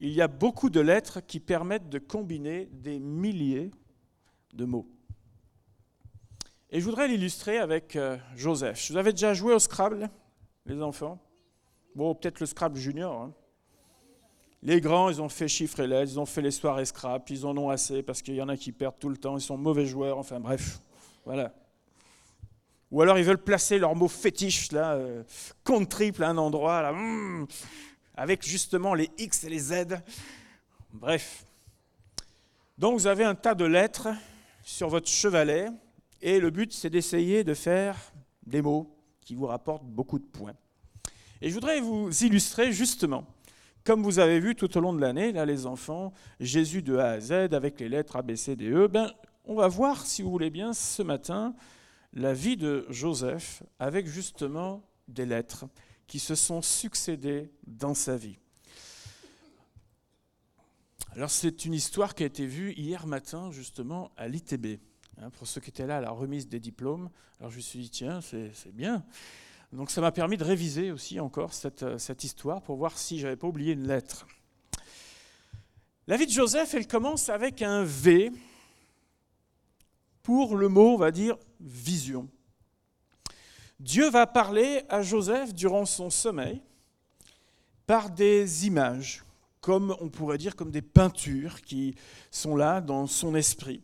il 0.00 0.14
y 0.14 0.22
a 0.22 0.28
beaucoup 0.28 0.70
de 0.70 0.80
lettres 0.80 1.20
qui 1.20 1.38
permettent 1.38 1.90
de 1.90 1.98
combiner 1.98 2.64
des 2.72 2.98
milliers 2.98 3.70
de 4.54 4.64
mots. 4.64 4.88
Et 6.70 6.80
je 6.80 6.84
voudrais 6.84 7.06
l'illustrer 7.06 7.58
avec 7.58 7.94
euh, 7.94 8.16
Joseph. 8.34 8.90
Vous 8.90 8.96
avez 8.96 9.12
déjà 9.12 9.34
joué 9.34 9.54
au 9.54 9.58
Scrabble, 9.60 10.10
les 10.66 10.82
enfants? 10.82 11.20
Bon, 11.94 12.12
peut-être 12.12 12.40
le 12.40 12.46
Scrabble 12.46 12.76
junior. 12.76 13.22
Hein. 13.22 13.32
Les 14.62 14.80
grands, 14.80 15.08
ils 15.08 15.22
ont 15.22 15.28
fait 15.28 15.46
chiffres 15.46 15.78
et 15.78 15.86
lettres, 15.86 16.10
ils 16.12 16.18
ont 16.18 16.26
fait 16.26 16.42
les 16.42 16.50
soirées 16.50 16.84
Scrabble, 16.84 17.24
ils 17.28 17.46
en 17.46 17.56
ont 17.56 17.70
assez 17.70 18.02
parce 18.02 18.20
qu'il 18.20 18.34
y 18.34 18.42
en 18.42 18.48
a 18.48 18.56
qui 18.56 18.72
perdent 18.72 18.98
tout 18.98 19.08
le 19.08 19.16
temps, 19.16 19.36
ils 19.36 19.42
sont 19.42 19.56
mauvais 19.56 19.86
joueurs, 19.86 20.18
enfin 20.18 20.40
bref, 20.40 20.80
voilà. 21.24 21.54
Ou 22.90 23.00
alors 23.00 23.16
ils 23.16 23.24
veulent 23.24 23.42
placer 23.42 23.78
leur 23.78 23.94
mot 23.94 24.08
fétiche, 24.08 24.72
là, 24.72 24.94
euh, 24.94 25.22
compte 25.62 25.88
triple 25.88 26.24
à 26.24 26.30
un 26.30 26.36
endroit, 26.36 26.82
là, 26.82 26.92
hmm, 26.92 27.46
avec 28.16 28.44
justement 28.44 28.94
les 28.94 29.08
X 29.18 29.44
et 29.44 29.50
les 29.50 29.58
Z. 29.58 29.98
Bref. 30.92 31.44
Donc 32.76 32.98
vous 32.98 33.06
avez 33.06 33.22
un 33.22 33.36
tas 33.36 33.54
de 33.54 33.64
lettres 33.64 34.08
sur 34.64 34.88
votre 34.88 35.08
chevalet 35.08 35.70
et 36.22 36.40
le 36.40 36.50
but 36.50 36.72
c'est 36.72 36.90
d'essayer 36.90 37.44
de 37.44 37.54
faire 37.54 37.96
des 38.46 38.62
mots 38.62 38.96
qui 39.20 39.34
vous 39.34 39.46
rapportent 39.46 39.86
beaucoup 39.86 40.18
de 40.18 40.24
points. 40.24 40.54
Et 41.40 41.50
je 41.50 41.54
voudrais 41.54 41.80
vous 41.80 42.10
illustrer 42.24 42.72
justement, 42.72 43.26
comme 43.84 44.02
vous 44.02 44.18
avez 44.18 44.40
vu 44.40 44.54
tout 44.54 44.76
au 44.76 44.80
long 44.80 44.92
de 44.92 45.00
l'année, 45.00 45.32
là 45.32 45.44
les 45.44 45.66
enfants, 45.66 46.12
Jésus 46.40 46.82
de 46.82 46.96
A 46.96 47.10
à 47.10 47.20
Z 47.20 47.32
avec 47.52 47.80
les 47.80 47.88
lettres 47.88 48.16
A, 48.16 48.22
B, 48.22 48.34
C, 48.34 48.56
D, 48.56 48.70
E, 48.70 48.88
ben, 48.88 49.12
on 49.44 49.54
va 49.54 49.68
voir, 49.68 50.06
si 50.06 50.22
vous 50.22 50.30
voulez 50.30 50.50
bien, 50.50 50.72
ce 50.72 51.02
matin, 51.02 51.54
la 52.12 52.32
vie 52.32 52.56
de 52.56 52.86
Joseph 52.88 53.62
avec 53.78 54.06
justement 54.06 54.82
des 55.06 55.26
lettres 55.26 55.66
qui 56.06 56.18
se 56.18 56.34
sont 56.34 56.62
succédées 56.62 57.50
dans 57.66 57.94
sa 57.94 58.16
vie. 58.16 58.38
Alors 61.12 61.30
c'est 61.30 61.64
une 61.64 61.74
histoire 61.74 62.14
qui 62.14 62.24
a 62.24 62.26
été 62.26 62.46
vue 62.46 62.72
hier 62.72 63.06
matin 63.06 63.50
justement 63.50 64.10
à 64.16 64.28
l'ITB. 64.28 64.78
Hein, 65.18 65.30
pour 65.30 65.46
ceux 65.46 65.60
qui 65.60 65.70
étaient 65.70 65.86
là 65.86 65.98
à 65.98 66.00
la 66.00 66.10
remise 66.10 66.48
des 66.48 66.60
diplômes, 66.60 67.10
alors 67.40 67.50
je 67.50 67.56
me 67.56 67.62
suis 67.62 67.78
dit 67.80 67.90
tiens 67.90 68.20
c'est 68.20 68.74
bien. 68.74 69.04
Donc 69.72 69.90
ça 69.90 70.00
m'a 70.00 70.12
permis 70.12 70.36
de 70.36 70.44
réviser 70.44 70.92
aussi 70.92 71.18
encore 71.20 71.52
cette, 71.52 71.98
cette 71.98 72.24
histoire 72.24 72.62
pour 72.62 72.76
voir 72.76 72.96
si 72.98 73.18
j'avais 73.18 73.36
pas 73.36 73.46
oublié 73.46 73.72
une 73.72 73.86
lettre. 73.86 74.26
La 76.06 76.16
vie 76.16 76.26
de 76.26 76.30
Joseph, 76.30 76.74
elle 76.74 76.86
commence 76.86 77.28
avec 77.28 77.62
un 77.62 77.82
V 77.82 78.30
pour 80.22 80.56
le 80.56 80.68
mot, 80.68 80.94
on 80.94 80.96
va 80.96 81.10
dire, 81.10 81.36
vision. 81.60 82.28
Dieu 83.80 84.08
va 84.08 84.26
parler 84.26 84.82
à 84.88 85.02
Joseph 85.02 85.52
durant 85.52 85.84
son 85.84 86.10
sommeil 86.10 86.62
par 87.86 88.10
des 88.10 88.66
images 88.66 89.24
comme 89.60 89.96
on 90.00 90.08
pourrait 90.08 90.38
dire 90.38 90.54
comme 90.54 90.70
des 90.70 90.80
peintures 90.80 91.60
qui 91.60 91.96
sont 92.30 92.54
là 92.54 92.80
dans 92.80 93.08
son 93.08 93.34
esprit. 93.34 93.82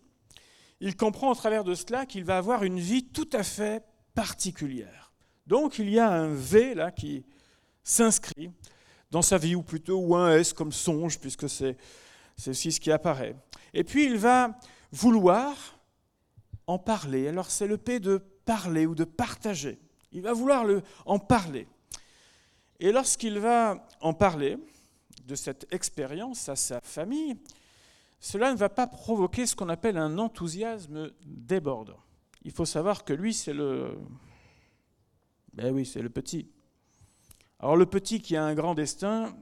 Il 0.82 0.96
comprend 0.96 1.30
au 1.30 1.34
travers 1.36 1.62
de 1.62 1.74
cela 1.74 2.06
qu'il 2.06 2.24
va 2.24 2.36
avoir 2.36 2.64
une 2.64 2.80
vie 2.80 3.04
tout 3.04 3.28
à 3.32 3.44
fait 3.44 3.84
particulière. 4.14 5.12
Donc 5.46 5.78
il 5.78 5.88
y 5.88 6.00
a 6.00 6.10
un 6.10 6.34
V 6.34 6.74
là 6.74 6.90
qui 6.90 7.24
s'inscrit 7.84 8.50
dans 9.12 9.22
sa 9.22 9.38
vie, 9.38 9.54
ou 9.54 9.62
plutôt 9.62 10.16
un 10.16 10.36
S 10.36 10.52
comme 10.52 10.72
songe, 10.72 11.20
puisque 11.20 11.48
c'est 11.48 11.76
aussi 12.46 12.72
ce 12.72 12.80
qui 12.80 12.90
apparaît. 12.90 13.36
Et 13.72 13.84
puis 13.84 14.06
il 14.06 14.18
va 14.18 14.58
vouloir 14.90 15.78
en 16.66 16.78
parler. 16.78 17.28
Alors 17.28 17.48
c'est 17.48 17.68
le 17.68 17.78
P 17.78 18.00
de 18.00 18.18
parler 18.44 18.84
ou 18.84 18.96
de 18.96 19.04
partager. 19.04 19.78
Il 20.10 20.22
va 20.22 20.32
vouloir 20.32 20.64
le, 20.64 20.82
en 21.06 21.20
parler. 21.20 21.68
Et 22.80 22.90
lorsqu'il 22.90 23.38
va 23.38 23.86
en 24.00 24.14
parler, 24.14 24.58
de 25.26 25.36
cette 25.36 25.72
expérience 25.72 26.48
à 26.48 26.56
sa 26.56 26.80
famille, 26.80 27.36
cela 28.22 28.52
ne 28.52 28.56
va 28.56 28.68
pas 28.68 28.86
provoquer 28.86 29.46
ce 29.46 29.56
qu'on 29.56 29.68
appelle 29.68 29.98
un 29.98 30.16
enthousiasme 30.16 31.10
débordant. 31.26 31.98
Il 32.44 32.52
faut 32.52 32.64
savoir 32.64 33.04
que 33.04 33.12
lui, 33.12 33.34
c'est 33.34 33.52
le... 33.52 33.98
Ben 35.54 35.74
oui, 35.74 35.84
c'est 35.84 36.00
le 36.00 36.08
petit. 36.08 36.48
Alors 37.58 37.76
le 37.76 37.84
petit 37.84 38.20
qui 38.20 38.36
a 38.36 38.44
un 38.44 38.54
grand 38.54 38.74
destin, 38.74 39.36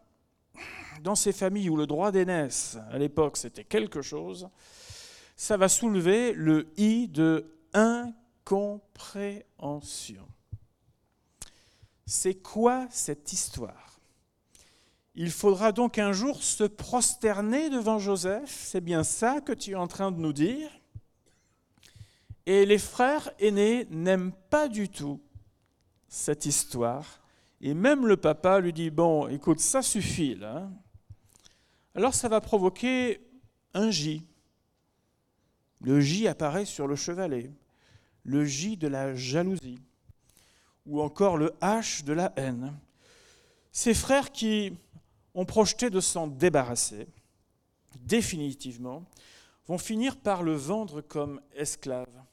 dans 1.02 1.14
ces 1.14 1.32
familles 1.32 1.68
où 1.68 1.76
le 1.76 1.87
droit 1.87 2.10
d'aînesse, 2.10 2.78
à 2.90 2.96
l'époque, 2.96 3.37
c'était 3.37 3.64
quelque 3.64 4.00
chose, 4.00 4.49
ça 5.37 5.58
va 5.58 5.68
soulever 5.68 6.32
le 6.32 6.72
i 6.78 7.06
de 7.06 7.52
incompréhension. 7.75 10.26
C'est 12.06 12.37
quoi 12.37 12.87
cette 12.90 13.34
histoire? 13.34 13.89
Il 15.14 15.30
faudra 15.30 15.72
donc 15.72 15.98
un 15.98 16.12
jour 16.12 16.42
se 16.42 16.64
prosterner 16.64 17.68
devant 17.70 17.98
Joseph, 17.98 18.50
c'est 18.50 18.80
bien 18.80 19.02
ça 19.02 19.40
que 19.40 19.52
tu 19.52 19.72
es 19.72 19.74
en 19.74 19.88
train 19.88 20.12
de 20.12 20.18
nous 20.18 20.32
dire. 20.32 20.70
Et 22.46 22.64
les 22.64 22.78
frères 22.78 23.30
aînés 23.38 23.86
n'aiment 23.90 24.32
pas 24.50 24.68
du 24.68 24.88
tout 24.88 25.20
cette 26.08 26.46
histoire. 26.46 27.20
Et 27.60 27.74
même 27.74 28.06
le 28.06 28.16
papa 28.16 28.60
lui 28.60 28.72
dit, 28.72 28.90
bon, 28.90 29.28
écoute, 29.28 29.60
ça 29.60 29.82
suffit 29.82 30.34
là. 30.34 30.70
Alors 31.94 32.14
ça 32.14 32.28
va 32.28 32.40
provoquer 32.40 33.20
un 33.74 33.90
J. 33.90 34.24
Le 35.80 36.00
J 36.00 36.28
apparaît 36.28 36.64
sur 36.64 36.86
le 36.86 36.96
chevalet. 36.96 37.50
Le 38.24 38.44
J 38.44 38.76
de 38.76 38.88
la 38.88 39.14
jalousie. 39.14 39.78
Ou 40.86 41.02
encore 41.02 41.36
le 41.36 41.52
H 41.60 42.04
de 42.04 42.12
la 42.12 42.32
haine. 42.36 42.74
Ces 43.72 43.94
frères 43.94 44.32
qui 44.32 44.72
ont 45.34 45.44
projeté 45.44 45.90
de 45.90 46.00
s'en 46.00 46.26
débarrasser 46.26 47.08
définitivement, 47.99 49.04
vont 49.66 49.78
finir 49.78 50.16
par 50.16 50.42
le 50.42 50.54
vendre 50.54 51.00
comme 51.00 51.40
esclave. 51.54 52.25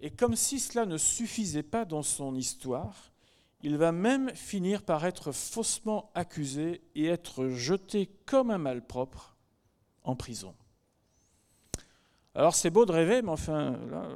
Et 0.00 0.10
comme 0.10 0.36
si 0.36 0.60
cela 0.60 0.86
ne 0.86 0.96
suffisait 0.96 1.62
pas 1.62 1.84
dans 1.84 2.02
son 2.02 2.34
histoire, 2.34 3.10
il 3.62 3.76
va 3.76 3.90
même 3.90 4.34
finir 4.34 4.82
par 4.82 5.04
être 5.04 5.32
faussement 5.32 6.10
accusé 6.14 6.82
et 6.94 7.06
être 7.06 7.48
jeté 7.48 8.08
comme 8.26 8.50
un 8.50 8.58
malpropre 8.58 9.36
en 10.04 10.14
prison. 10.14 10.54
Alors 12.34 12.54
c'est 12.54 12.70
beau 12.70 12.86
de 12.86 12.92
rêver, 12.92 13.22
mais 13.22 13.30
enfin, 13.30 13.72
là, 13.90 14.08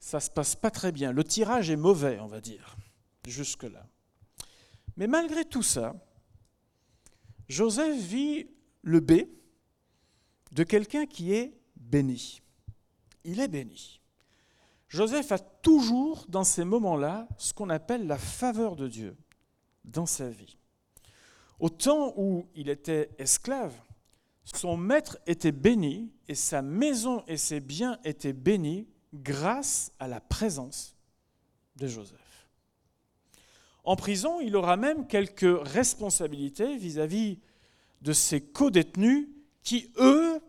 ça 0.00 0.16
ne 0.16 0.22
se 0.22 0.30
passe 0.30 0.56
pas 0.56 0.70
très 0.70 0.90
bien. 0.90 1.12
Le 1.12 1.22
tirage 1.22 1.68
est 1.68 1.76
mauvais, 1.76 2.18
on 2.20 2.26
va 2.26 2.40
dire, 2.40 2.76
jusque-là. 3.26 3.86
Mais 4.98 5.06
malgré 5.06 5.44
tout 5.44 5.62
ça, 5.62 5.94
Joseph 7.48 7.96
vit 7.96 8.48
le 8.82 8.98
B 8.98 9.12
de 10.50 10.64
quelqu'un 10.64 11.06
qui 11.06 11.32
est 11.32 11.56
béni. 11.76 12.42
Il 13.22 13.38
est 13.38 13.46
béni. 13.46 14.00
Joseph 14.88 15.30
a 15.30 15.38
toujours 15.38 16.26
dans 16.28 16.42
ces 16.42 16.64
moments-là 16.64 17.28
ce 17.38 17.52
qu'on 17.52 17.70
appelle 17.70 18.08
la 18.08 18.18
faveur 18.18 18.74
de 18.74 18.88
Dieu 18.88 19.16
dans 19.84 20.06
sa 20.06 20.28
vie. 20.28 20.58
Au 21.60 21.68
temps 21.68 22.12
où 22.16 22.48
il 22.56 22.68
était 22.68 23.10
esclave, 23.18 23.80
son 24.42 24.76
maître 24.76 25.16
était 25.26 25.52
béni 25.52 26.12
et 26.26 26.34
sa 26.34 26.60
maison 26.60 27.22
et 27.28 27.36
ses 27.36 27.60
biens 27.60 28.00
étaient 28.02 28.32
bénis 28.32 28.88
grâce 29.14 29.92
à 30.00 30.08
la 30.08 30.20
présence 30.20 30.96
de 31.76 31.86
Joseph. 31.86 32.27
En 33.88 33.96
prison, 33.96 34.38
il 34.38 34.54
aura 34.54 34.76
même 34.76 35.06
quelques 35.06 35.66
responsabilités 35.66 36.76
vis-à-vis 36.76 37.38
de 38.02 38.12
ses 38.12 38.42
co-détenus 38.42 39.28
qui, 39.62 39.90
eux, 39.96 40.42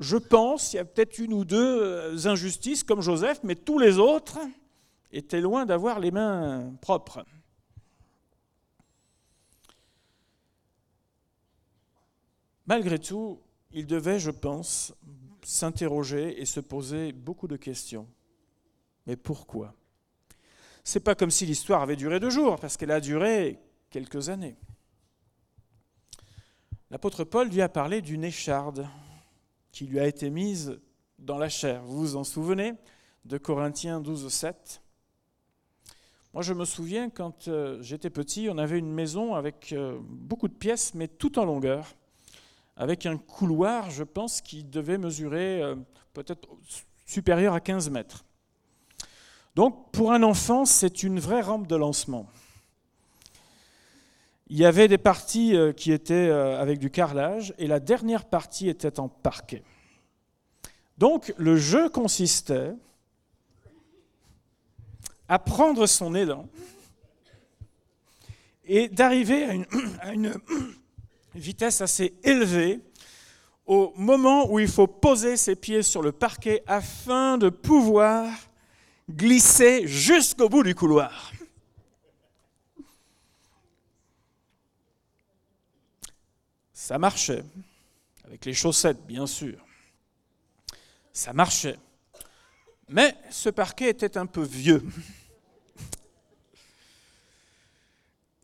je 0.00 0.16
pense, 0.16 0.72
il 0.72 0.76
y 0.76 0.78
a 0.80 0.84
peut-être 0.84 1.20
une 1.20 1.34
ou 1.34 1.44
deux 1.44 1.82
euh, 1.82 2.26
injustices 2.26 2.82
comme 2.82 3.00
Joseph, 3.00 3.38
mais 3.44 3.54
tous 3.54 3.78
les 3.78 3.98
autres 3.98 4.40
étaient 5.12 5.40
loin 5.40 5.66
d'avoir 5.66 6.00
les 6.00 6.10
mains 6.10 6.74
propres. 6.80 7.24
Malgré 12.66 12.98
tout, 12.98 13.38
il 13.70 13.86
devait, 13.86 14.18
je 14.18 14.32
pense, 14.32 14.92
s'interroger 15.44 16.40
et 16.42 16.44
se 16.44 16.58
poser 16.58 17.12
beaucoup 17.12 17.46
de 17.46 17.56
questions. 17.56 18.08
Mais 19.06 19.14
pourquoi? 19.14 19.76
C'est 20.84 21.00
pas 21.00 21.14
comme 21.14 21.30
si 21.30 21.46
l'histoire 21.46 21.82
avait 21.82 21.96
duré 21.96 22.20
deux 22.20 22.30
jours, 22.30 22.60
parce 22.60 22.76
qu'elle 22.76 22.90
a 22.90 23.00
duré 23.00 23.58
quelques 23.90 24.28
années. 24.28 24.56
L'apôtre 26.90 27.24
Paul 27.24 27.48
lui 27.48 27.62
a 27.62 27.68
parlé 27.68 28.02
d'une 28.02 28.22
écharde 28.22 28.86
qui 29.72 29.86
lui 29.86 29.98
a 29.98 30.06
été 30.06 30.30
mise 30.30 30.78
dans 31.18 31.38
la 31.38 31.48
chair. 31.48 31.82
Vous 31.84 31.98
vous 31.98 32.16
en 32.16 32.22
souvenez 32.22 32.74
de 33.24 33.38
Corinthiens 33.38 34.00
12, 34.00 34.28
7 34.28 34.82
Moi, 36.34 36.42
je 36.42 36.52
me 36.52 36.66
souviens, 36.66 37.08
quand 37.08 37.48
euh, 37.48 37.82
j'étais 37.82 38.10
petit, 38.10 38.48
on 38.50 38.58
avait 38.58 38.78
une 38.78 38.92
maison 38.92 39.34
avec 39.34 39.72
euh, 39.72 39.98
beaucoup 40.02 40.48
de 40.48 40.54
pièces, 40.54 40.94
mais 40.94 41.08
tout 41.08 41.38
en 41.38 41.46
longueur, 41.46 41.96
avec 42.76 43.06
un 43.06 43.16
couloir, 43.16 43.90
je 43.90 44.04
pense, 44.04 44.42
qui 44.42 44.62
devait 44.62 44.98
mesurer 44.98 45.62
euh, 45.62 45.76
peut-être 46.12 46.46
supérieur 47.06 47.54
à 47.54 47.60
15 47.60 47.88
mètres. 47.90 48.23
Donc 49.54 49.92
pour 49.92 50.12
un 50.12 50.22
enfant, 50.22 50.64
c'est 50.64 51.02
une 51.02 51.20
vraie 51.20 51.40
rampe 51.40 51.66
de 51.66 51.76
lancement. 51.76 52.26
Il 54.48 54.58
y 54.58 54.64
avait 54.64 54.88
des 54.88 54.98
parties 54.98 55.56
euh, 55.56 55.72
qui 55.72 55.92
étaient 55.92 56.14
euh, 56.28 56.60
avec 56.60 56.78
du 56.78 56.90
carrelage 56.90 57.54
et 57.58 57.66
la 57.66 57.80
dernière 57.80 58.24
partie 58.24 58.68
était 58.68 59.00
en 59.00 59.08
parquet. 59.08 59.62
Donc 60.98 61.32
le 61.38 61.56
jeu 61.56 61.88
consistait 61.88 62.72
à 65.28 65.38
prendre 65.38 65.86
son 65.86 66.14
élan 66.14 66.46
et 68.66 68.88
d'arriver 68.88 69.44
à 69.44 69.54
une, 69.54 69.66
à 70.00 70.12
une, 70.12 70.34
vitesse 71.34 71.80
assez 71.80 72.14
élevée 72.22 72.80
au 73.66 73.92
moment 73.96 74.48
où 74.48 74.60
il 74.60 74.68
faut 74.68 74.86
poser 74.86 75.36
ses 75.36 75.56
pieds 75.56 75.82
sur 75.82 76.00
le 76.00 76.12
parquet 76.12 76.62
afin 76.66 77.38
de 77.38 77.48
pouvoir 77.48 78.28
glisser 79.08 79.86
jusqu'au 79.86 80.48
bout 80.48 80.62
du 80.62 80.74
couloir. 80.74 81.32
Ça 86.72 86.98
marchait, 86.98 87.44
avec 88.24 88.44
les 88.44 88.52
chaussettes, 88.52 89.06
bien 89.06 89.26
sûr. 89.26 89.64
Ça 91.12 91.32
marchait. 91.32 91.78
Mais 92.88 93.16
ce 93.30 93.48
parquet 93.48 93.88
était 93.88 94.18
un 94.18 94.26
peu 94.26 94.42
vieux. 94.42 94.84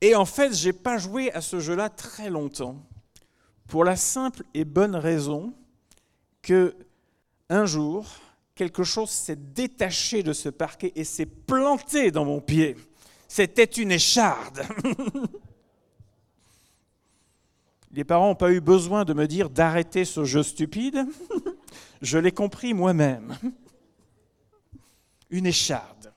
Et 0.00 0.14
en 0.14 0.24
fait, 0.24 0.54
je 0.54 0.68
n'ai 0.68 0.72
pas 0.72 0.96
joué 0.96 1.30
à 1.32 1.42
ce 1.42 1.60
jeu-là 1.60 1.90
très 1.90 2.30
longtemps, 2.30 2.82
pour 3.68 3.84
la 3.84 3.96
simple 3.96 4.42
et 4.54 4.64
bonne 4.64 4.96
raison 4.96 5.52
que 6.40 6.74
un 7.50 7.66
jour, 7.66 8.06
quelque 8.60 8.84
chose 8.84 9.08
s'est 9.08 9.36
détaché 9.36 10.22
de 10.22 10.34
ce 10.34 10.50
parquet 10.50 10.92
et 10.94 11.04
s'est 11.04 11.24
planté 11.24 12.10
dans 12.10 12.26
mon 12.26 12.42
pied. 12.42 12.76
C'était 13.26 13.64
une 13.64 13.90
écharde. 13.90 14.66
Les 17.90 18.04
parents 18.04 18.28
n'ont 18.28 18.34
pas 18.34 18.52
eu 18.52 18.60
besoin 18.60 19.06
de 19.06 19.14
me 19.14 19.26
dire 19.26 19.48
d'arrêter 19.48 20.04
ce 20.04 20.24
jeu 20.24 20.42
stupide. 20.42 21.06
Je 22.02 22.18
l'ai 22.18 22.32
compris 22.32 22.74
moi-même. 22.74 23.34
Une 25.30 25.46
écharde. 25.46 26.12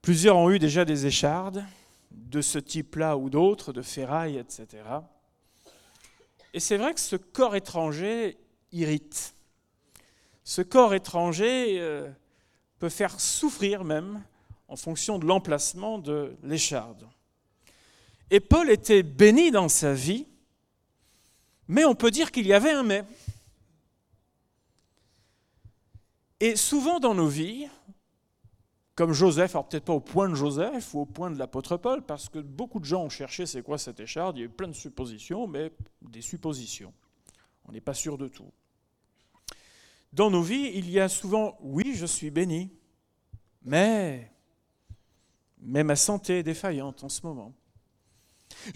Plusieurs 0.00 0.38
ont 0.38 0.50
eu 0.50 0.58
déjà 0.58 0.86
des 0.86 1.04
échardes 1.04 1.66
de 2.10 2.40
ce 2.40 2.58
type-là 2.58 3.18
ou 3.18 3.28
d'autres, 3.28 3.74
de 3.74 3.82
ferraille, 3.82 4.38
etc. 4.38 4.84
Et 6.54 6.60
c'est 6.60 6.78
vrai 6.78 6.94
que 6.94 7.00
ce 7.00 7.16
corps 7.16 7.56
étranger 7.56 8.38
irrite. 8.72 9.34
Ce 10.44 10.60
corps 10.60 10.94
étranger 10.94 11.80
euh, 11.80 12.10
peut 12.78 12.90
faire 12.90 13.18
souffrir 13.18 13.82
même 13.82 14.22
en 14.68 14.76
fonction 14.76 15.18
de 15.18 15.26
l'emplacement 15.26 15.98
de 15.98 16.36
l'écharde. 16.42 17.08
Et 18.30 18.40
Paul 18.40 18.70
était 18.70 19.02
béni 19.02 19.50
dans 19.50 19.68
sa 19.68 19.94
vie, 19.94 20.26
mais 21.68 21.84
on 21.84 21.94
peut 21.94 22.10
dire 22.10 22.30
qu'il 22.30 22.46
y 22.46 22.52
avait 22.52 22.72
un 22.72 22.82
mais. 22.82 23.04
Et 26.40 26.56
souvent 26.56 27.00
dans 27.00 27.14
nos 27.14 27.28
vies, 27.28 27.68
comme 28.94 29.12
Joseph, 29.12 29.54
alors 29.54 29.68
peut-être 29.68 29.84
pas 29.84 29.92
au 29.92 30.00
point 30.00 30.28
de 30.28 30.34
Joseph 30.34 30.94
ou 30.94 31.00
au 31.00 31.06
point 31.06 31.30
de 31.30 31.38
l'apôtre 31.38 31.76
Paul, 31.76 32.02
parce 32.02 32.28
que 32.28 32.38
beaucoup 32.38 32.80
de 32.80 32.84
gens 32.84 33.04
ont 33.04 33.08
cherché 33.08 33.46
c'est 33.46 33.62
quoi 33.62 33.78
cette 33.78 33.98
écharde, 34.00 34.36
il 34.36 34.40
y 34.40 34.42
a 34.42 34.46
eu 34.46 34.50
plein 34.50 34.68
de 34.68 34.74
suppositions, 34.74 35.46
mais 35.46 35.72
des 36.02 36.20
suppositions. 36.20 36.92
On 37.64 37.72
n'est 37.72 37.80
pas 37.80 37.94
sûr 37.94 38.18
de 38.18 38.28
tout. 38.28 38.52
Dans 40.14 40.30
nos 40.30 40.42
vies, 40.42 40.70
il 40.74 40.88
y 40.90 41.00
a 41.00 41.08
souvent, 41.08 41.58
oui, 41.60 41.92
je 41.96 42.06
suis 42.06 42.30
béni, 42.30 42.70
mais, 43.64 44.30
ma 45.60 45.96
santé 45.96 46.38
est 46.38 46.42
défaillante 46.44 47.02
en 47.02 47.08
ce 47.08 47.26
moment. 47.26 47.52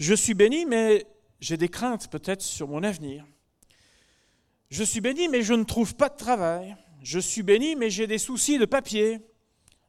Je 0.01 0.13
suis 0.13 0.33
béni, 0.33 0.65
mais 0.65 1.07
j'ai 1.39 1.55
des 1.55 1.69
craintes 1.69 2.09
peut-être 2.09 2.41
sur 2.41 2.67
mon 2.67 2.83
avenir. 2.83 3.25
Je 4.69 4.83
suis 4.83 4.99
béni, 4.99 5.29
mais 5.29 5.41
je 5.41 5.53
ne 5.53 5.63
trouve 5.63 5.95
pas 5.95 6.09
de 6.09 6.17
travail. 6.17 6.75
Je 7.03 7.19
suis 7.19 7.41
béni, 7.41 7.77
mais 7.77 7.89
j'ai 7.89 8.05
des 8.05 8.17
soucis 8.17 8.57
de 8.57 8.65
papier. 8.65 9.21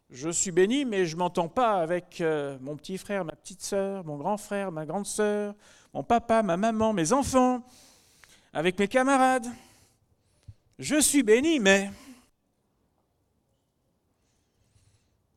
Je 0.09 0.31
suis 0.31 0.53
béni, 0.53 0.85
mais 0.85 1.05
je 1.05 1.17
m'entends 1.17 1.49
pas 1.49 1.81
avec 1.83 2.21
euh, 2.21 2.59
mon 2.61 2.77
petit 2.77 2.97
frère, 2.97 3.25
ma 3.25 3.35
petite 3.35 3.63
sœur, 3.63 4.05
mon 4.05 4.19
grand 4.19 4.37
frère, 4.37 4.71
ma 4.71 4.87
grande 4.87 5.07
sœur, 5.07 5.57
mon 5.95 6.05
papa, 6.05 6.45
ma 6.45 6.57
maman, 6.57 6.93
mes 6.93 7.13
enfants, 7.13 7.65
avec 8.53 8.79
mes 8.79 8.87
camarades. 8.87 9.49
Je 10.81 10.99
suis 10.99 11.23
béni, 11.23 11.61
mais... 11.61 11.91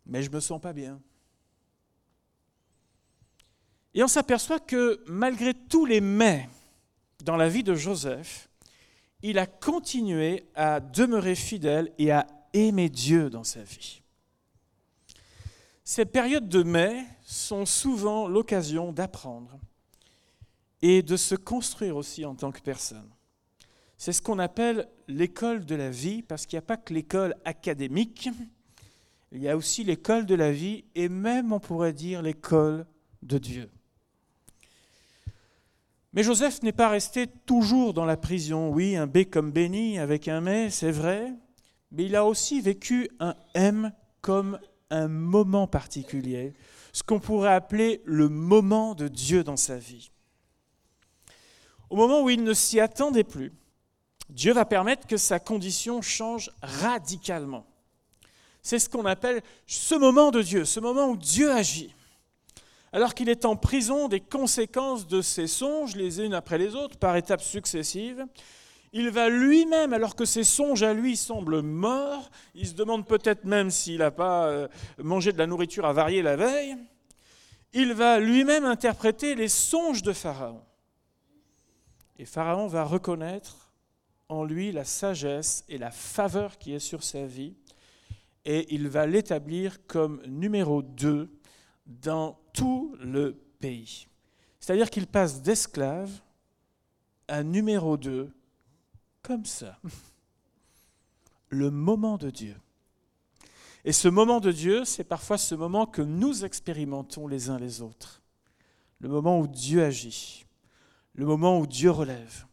Mais 0.06 0.24
je 0.24 0.30
ne 0.30 0.36
me 0.36 0.40
sens 0.40 0.62
pas 0.62 0.72
bien. 0.72 1.02
Et 3.94 4.02
on 4.04 4.08
s'aperçoit 4.08 4.60
que 4.60 5.04
malgré 5.06 5.54
tous 5.54 5.86
les 5.86 6.00
mais 6.00 6.50
dans 7.24 7.36
la 7.36 7.50
vie 7.50 7.64
de 7.64 7.76
Joseph, 7.76 8.50
il 9.22 9.38
a 9.38 9.46
continué 9.46 10.46
à 10.56 10.80
demeurer 10.80 11.36
fidèle 11.36 11.92
et 11.98 12.12
à 12.12 12.26
aimer 12.54 12.90
Dieu 12.90 13.30
dans 13.30 13.44
sa 13.44 13.64
vie. 13.64 14.02
Ces 15.84 16.06
périodes 16.06 16.48
de 16.48 16.64
mai 16.64 17.06
sont 17.22 17.66
souvent 17.66 18.30
l'occasion 18.30 18.94
d'apprendre 18.94 19.60
et 20.82 21.02
de 21.02 21.18
se 21.18 21.36
construire 21.36 21.98
aussi 21.98 22.24
en 22.24 22.36
tant 22.36 22.52
que 22.52 22.62
personne. 22.62 23.10
C'est 24.04 24.12
ce 24.12 24.22
qu'on 24.22 24.40
appelle 24.40 24.90
l'école 25.08 25.66
de 25.66 25.76
la 25.76 25.90
vie, 25.90 26.24
parce 26.24 26.46
qu'il 26.46 26.58
n'y 26.58 26.64
a 26.66 26.68
pas 26.68 26.76
que 26.76 26.94
l'école 26.94 27.38
académique, 27.46 28.28
il 29.32 29.42
y 29.42 29.48
a 29.48 29.56
aussi 29.56 29.86
l'école 29.86 30.26
de 30.26 30.36
la 30.36 30.52
vie 30.52 30.84
et 30.94 31.08
même, 31.08 31.54
on 31.54 31.62
pourrait 31.62 31.94
dire, 31.94 32.22
l'école 32.22 32.86
de 33.22 33.38
Dieu. 33.38 33.70
Mais 36.12 36.22
Joseph 36.22 36.64
n'est 36.64 36.74
pas 36.74 36.90
resté 36.90 37.28
toujours 37.28 37.94
dans 37.94 38.04
la 38.04 38.18
prison. 38.18 38.72
Oui, 38.72 38.98
un 38.98 39.08
B 39.08 39.24
comme 39.24 39.54
béni 39.54 39.98
avec 40.00 40.28
un 40.28 40.42
mais, 40.42 40.70
c'est 40.70 40.92
vrai, 40.92 41.32
mais 41.94 42.04
il 42.04 42.18
a 42.18 42.26
aussi 42.26 42.60
vécu 42.60 43.10
un 43.22 43.36
M 43.54 43.94
comme 44.20 44.60
un 44.90 45.08
moment 45.08 45.66
particulier, 45.66 46.56
ce 46.92 47.04
qu'on 47.04 47.22
pourrait 47.22 47.54
appeler 47.54 48.02
le 48.04 48.28
moment 48.28 48.96
de 48.96 49.08
Dieu 49.08 49.46
dans 49.46 49.56
sa 49.56 49.78
vie. 49.78 50.12
Au 51.90 51.96
moment 51.96 52.22
où 52.22 52.30
il 52.30 52.44
ne 52.44 52.54
s'y 52.54 52.82
attendait 52.82 53.24
plus, 53.24 53.54
Dieu 54.30 54.54
va 54.54 54.66
permettre 54.66 55.08
que 55.08 55.18
sa 55.18 55.40
condition 55.40 56.02
change 56.02 56.52
radicalement. 56.62 57.66
C'est 58.62 58.80
ce 58.80 58.90
qu'on 58.90 59.06
appelle 59.06 59.42
ce 59.68 59.96
moment 59.96 60.32
de 60.32 60.42
Dieu, 60.42 60.66
ce 60.66 60.80
moment 60.80 61.08
où 61.10 61.18
Dieu 61.18 61.52
agit. 61.52 61.94
Alors 62.94 63.14
qu'il 63.14 63.28
est 63.28 63.46
en 63.46 63.56
prison 63.56 64.08
des 64.08 64.22
conséquences 64.22 65.08
de 65.08 65.22
ses 65.22 65.48
songes, 65.48 65.96
les 65.96 66.22
unes 66.22 66.34
après 66.34 66.58
les 66.58 66.76
autres, 66.76 66.98
par 66.98 67.16
étapes 67.18 67.42
successives, 67.42 68.26
il 68.94 69.10
va 69.10 69.28
lui-même, 69.28 69.92
alors 69.92 70.16
que 70.16 70.24
ses 70.24 70.44
songes 70.44 70.84
à 70.84 70.94
lui 70.94 71.18
semblent 71.18 71.64
morts, 71.64 72.30
il 72.54 72.68
se 72.68 72.74
demande 72.74 73.08
peut-être 73.08 73.44
même 73.44 73.72
s'il 73.72 73.98
n'a 73.98 74.12
pas 74.12 74.46
euh, 74.46 74.68
mangé 75.00 75.34
de 75.34 75.40
la 75.40 75.48
nourriture 75.48 75.86
avariée 75.86 76.22
la 76.22 76.36
veille, 76.36 76.78
il 77.74 77.94
va 77.94 78.20
lui-même 78.20 78.66
interpréter 78.66 79.34
les 79.34 79.48
songes 79.48 80.04
de 80.04 80.14
Pharaon. 80.14 80.62
Et 82.20 82.26
Pharaon 82.26 82.68
va 82.68 82.84
reconnaître 82.84 83.63
en 84.34 84.44
lui 84.44 84.72
la 84.72 84.86
sagesse 84.86 85.64
et 85.70 85.78
la 85.78 85.92
faveur 85.92 86.58
qui 86.58 86.74
est 86.74 86.80
sur 86.80 87.04
sa 87.04 87.26
vie, 87.26 87.56
et 88.46 88.74
il 88.74 88.90
va 88.90 89.06
l'établir 89.06 89.86
comme 89.88 90.22
numéro 90.26 90.82
2 90.82 91.30
dans 91.86 92.40
tout 92.54 92.96
le 93.00 93.34
pays. 93.60 94.08
C'est-à-dire 94.60 94.90
qu'il 94.90 95.08
passe 95.08 95.42
d'esclave 95.42 96.12
à 97.28 97.44
numéro 97.44 97.98
2 97.98 98.32
comme 99.22 99.46
ça. 99.46 99.80
Le 101.50 101.70
moment 101.70 102.18
de 102.18 102.30
Dieu. 102.30 102.56
Et 103.86 103.92
ce 103.92 104.08
moment 104.08 104.40
de 104.40 104.52
Dieu, 104.52 104.86
c'est 104.86 105.04
parfois 105.04 105.38
ce 105.38 105.54
moment 105.56 105.86
que 105.86 106.02
nous 106.02 106.46
expérimentons 106.46 107.28
les 107.28 107.50
uns 107.50 107.60
les 107.60 107.82
autres. 107.82 108.22
Le 109.00 109.10
moment 109.10 109.40
où 109.40 109.48
Dieu 109.48 109.84
agit, 109.84 110.46
le 111.14 111.26
moment 111.26 111.60
où 111.60 111.68
Dieu 111.68 111.92
relève, 111.92 112.46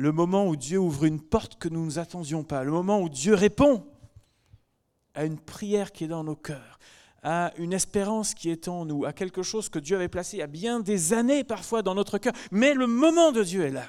le 0.00 0.12
moment 0.12 0.46
où 0.46 0.56
Dieu 0.56 0.78
ouvre 0.78 1.04
une 1.04 1.20
porte 1.20 1.58
que 1.58 1.68
nous 1.68 1.80
ne 1.80 1.84
nous 1.84 1.98
attendions 1.98 2.42
pas, 2.42 2.64
le 2.64 2.70
moment 2.70 3.02
où 3.02 3.10
Dieu 3.10 3.34
répond 3.34 3.84
à 5.12 5.26
une 5.26 5.38
prière 5.38 5.92
qui 5.92 6.04
est 6.04 6.08
dans 6.08 6.24
nos 6.24 6.36
cœurs, 6.36 6.78
à 7.22 7.52
une 7.58 7.74
espérance 7.74 8.32
qui 8.32 8.48
est 8.48 8.66
en 8.66 8.86
nous, 8.86 9.04
à 9.04 9.12
quelque 9.12 9.42
chose 9.42 9.68
que 9.68 9.78
Dieu 9.78 9.96
avait 9.96 10.08
placé 10.08 10.38
il 10.38 10.40
y 10.40 10.42
a 10.42 10.46
bien 10.46 10.80
des 10.80 11.12
années 11.12 11.44
parfois 11.44 11.82
dans 11.82 11.94
notre 11.94 12.16
cœur. 12.16 12.32
Mais 12.50 12.72
le 12.72 12.86
moment 12.86 13.30
de 13.30 13.42
Dieu 13.42 13.60
est 13.60 13.70
là. 13.70 13.84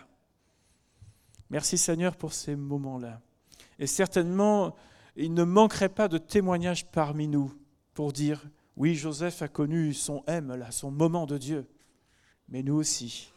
Merci 1.49 1.77
Seigneur 1.77 2.17
pour 2.17 2.33
ces 2.33 2.57
moments-là. 2.57 3.21
Et 3.79 3.87
certainement, 3.87 4.75
il 5.15 5.33
ne 5.33 5.45
manquerait 5.45 5.87
pas 5.87 6.09
de 6.09 6.17
témoignages 6.17 6.85
parmi 6.87 7.29
nous 7.29 7.53
pour 7.93 8.11
dire, 8.11 8.43
oui, 8.75 8.95
Joseph 8.95 9.41
a 9.43 9.47
connu 9.47 9.93
son 9.93 10.25
M, 10.27 10.53
là, 10.55 10.71
son 10.71 10.91
moment 10.91 11.25
de 11.25 11.37
Dieu. 11.37 11.69
Mais 12.49 12.63
nous 12.63 12.75
aussi, 12.75 13.30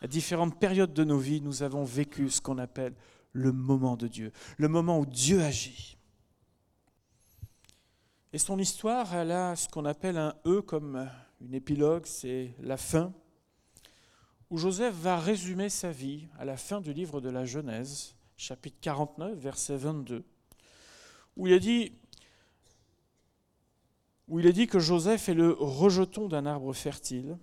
à 0.00 0.06
différentes 0.06 0.58
périodes 0.58 0.92
de 0.92 1.04
nos 1.04 1.18
vies, 1.18 1.40
nous 1.40 1.62
avons 1.62 1.84
vécu 1.84 2.30
ce 2.30 2.40
qu'on 2.40 2.58
appelle 2.58 2.94
le 3.32 3.52
moment 3.52 3.96
de 3.96 4.08
Dieu, 4.08 4.32
le 4.56 4.68
moment 4.68 4.98
où 4.98 5.06
Dieu 5.06 5.42
agit. 5.42 5.96
Et 8.32 8.38
son 8.38 8.58
histoire, 8.58 9.14
elle 9.14 9.32
a 9.32 9.56
ce 9.56 9.68
qu'on 9.68 9.84
appelle 9.84 10.18
un 10.18 10.34
E 10.46 10.60
comme 10.60 11.08
une 11.40 11.54
épilogue, 11.54 12.04
c'est 12.04 12.54
la 12.60 12.76
fin 12.76 13.12
où 14.50 14.56
Joseph 14.56 14.94
va 14.94 15.18
résumer 15.18 15.68
sa 15.68 15.90
vie 15.90 16.28
à 16.38 16.44
la 16.44 16.56
fin 16.56 16.80
du 16.80 16.92
livre 16.92 17.20
de 17.20 17.28
la 17.28 17.44
Genèse, 17.44 18.14
chapitre 18.36 18.78
49, 18.80 19.36
verset 19.38 19.76
22, 19.76 20.24
où 21.36 21.46
il 21.46 21.52
est 21.52 21.60
dit, 21.60 21.92
où 24.26 24.40
il 24.40 24.46
est 24.46 24.52
dit 24.52 24.66
que 24.66 24.78
Joseph 24.78 25.28
est 25.28 25.34
le 25.34 25.52
rejeton 25.52 26.28
d'un 26.28 26.46
arbre 26.46 26.72
fertile, 26.72 27.36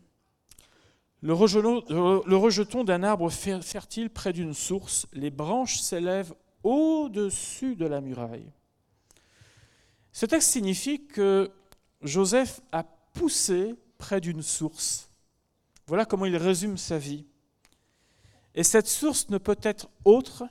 le 1.26 1.34
rejeton, 1.34 1.84
le 1.90 2.38
rejeton 2.38 2.84
d'un 2.84 3.02
arbre 3.02 3.32
fertile 3.32 4.12
près 4.12 4.32
d'une 4.32 4.54
source, 4.54 5.08
les 5.12 5.32
branches 5.32 5.80
s'élèvent 5.80 6.36
au-dessus 6.62 7.76
de 7.76 7.88
la 7.88 8.00
muraille. 8.00 8.52
Ce 10.12 10.28
texte 10.28 10.52
signifie 10.52 11.08
que 11.08 11.52
Joseph 12.04 12.62
a 12.72 12.84
poussé 12.84 13.74
près 13.98 14.22
d'une 14.22 14.44
source. 14.44 15.10
Voilà 15.88 16.06
comment 16.06 16.28
il 16.28 16.38
résume 16.38 16.78
sa 16.78 17.00
vie. 17.00 17.26
Et 18.54 18.62
cette 18.62 18.88
source 18.88 19.28
ne 19.30 19.40
peut 19.40 19.58
être 19.64 19.90
autre 20.04 20.48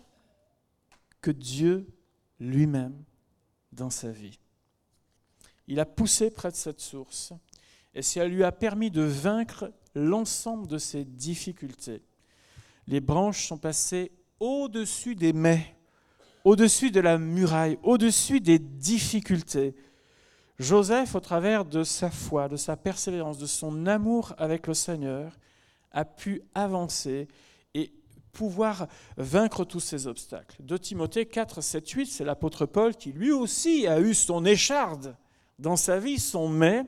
que 1.20 1.30
Dieu 1.30 1.86
lui-même 2.40 3.00
dans 3.70 3.90
sa 3.90 4.10
vie. 4.10 4.40
Il 5.68 5.78
a 5.78 5.86
poussé 5.86 6.32
près 6.32 6.50
de 6.50 6.56
cette 6.56 6.80
source 6.80 7.32
et 7.94 8.02
ça 8.02 8.26
lui 8.26 8.42
a 8.42 8.50
permis 8.50 8.90
de 8.90 9.02
vaincre 9.02 9.72
l'ensemble 9.94 10.66
de 10.66 10.78
ses 10.78 11.04
difficultés. 11.04 12.02
Les 12.86 13.00
branches 13.00 13.46
sont 13.46 13.58
passées 13.58 14.12
au-dessus 14.40 15.14
des 15.14 15.32
mets, 15.32 15.76
au-dessus 16.44 16.90
de 16.90 17.00
la 17.00 17.18
muraille, 17.18 17.78
au-dessus 17.82 18.40
des 18.40 18.58
difficultés. 18.58 19.74
Joseph, 20.58 21.14
au 21.14 21.20
travers 21.20 21.64
de 21.64 21.82
sa 21.82 22.10
foi, 22.10 22.48
de 22.48 22.56
sa 22.56 22.76
persévérance, 22.76 23.38
de 23.38 23.46
son 23.46 23.86
amour 23.86 24.34
avec 24.38 24.66
le 24.66 24.74
Seigneur, 24.74 25.38
a 25.90 26.04
pu 26.04 26.42
avancer 26.54 27.28
et 27.74 27.92
pouvoir 28.32 28.88
vaincre 29.16 29.64
tous 29.64 29.80
ces 29.80 30.06
obstacles. 30.06 30.62
De 30.62 30.76
Timothée 30.76 31.26
4, 31.26 31.60
7, 31.60 31.88
8, 31.88 32.06
c'est 32.06 32.24
l'apôtre 32.24 32.66
Paul 32.66 32.94
qui 32.94 33.12
lui 33.12 33.32
aussi 33.32 33.86
a 33.86 34.00
eu 34.00 34.12
son 34.12 34.44
écharde 34.44 35.16
dans 35.58 35.76
sa 35.76 35.98
vie, 35.98 36.18
son 36.18 36.48
mais, 36.48 36.84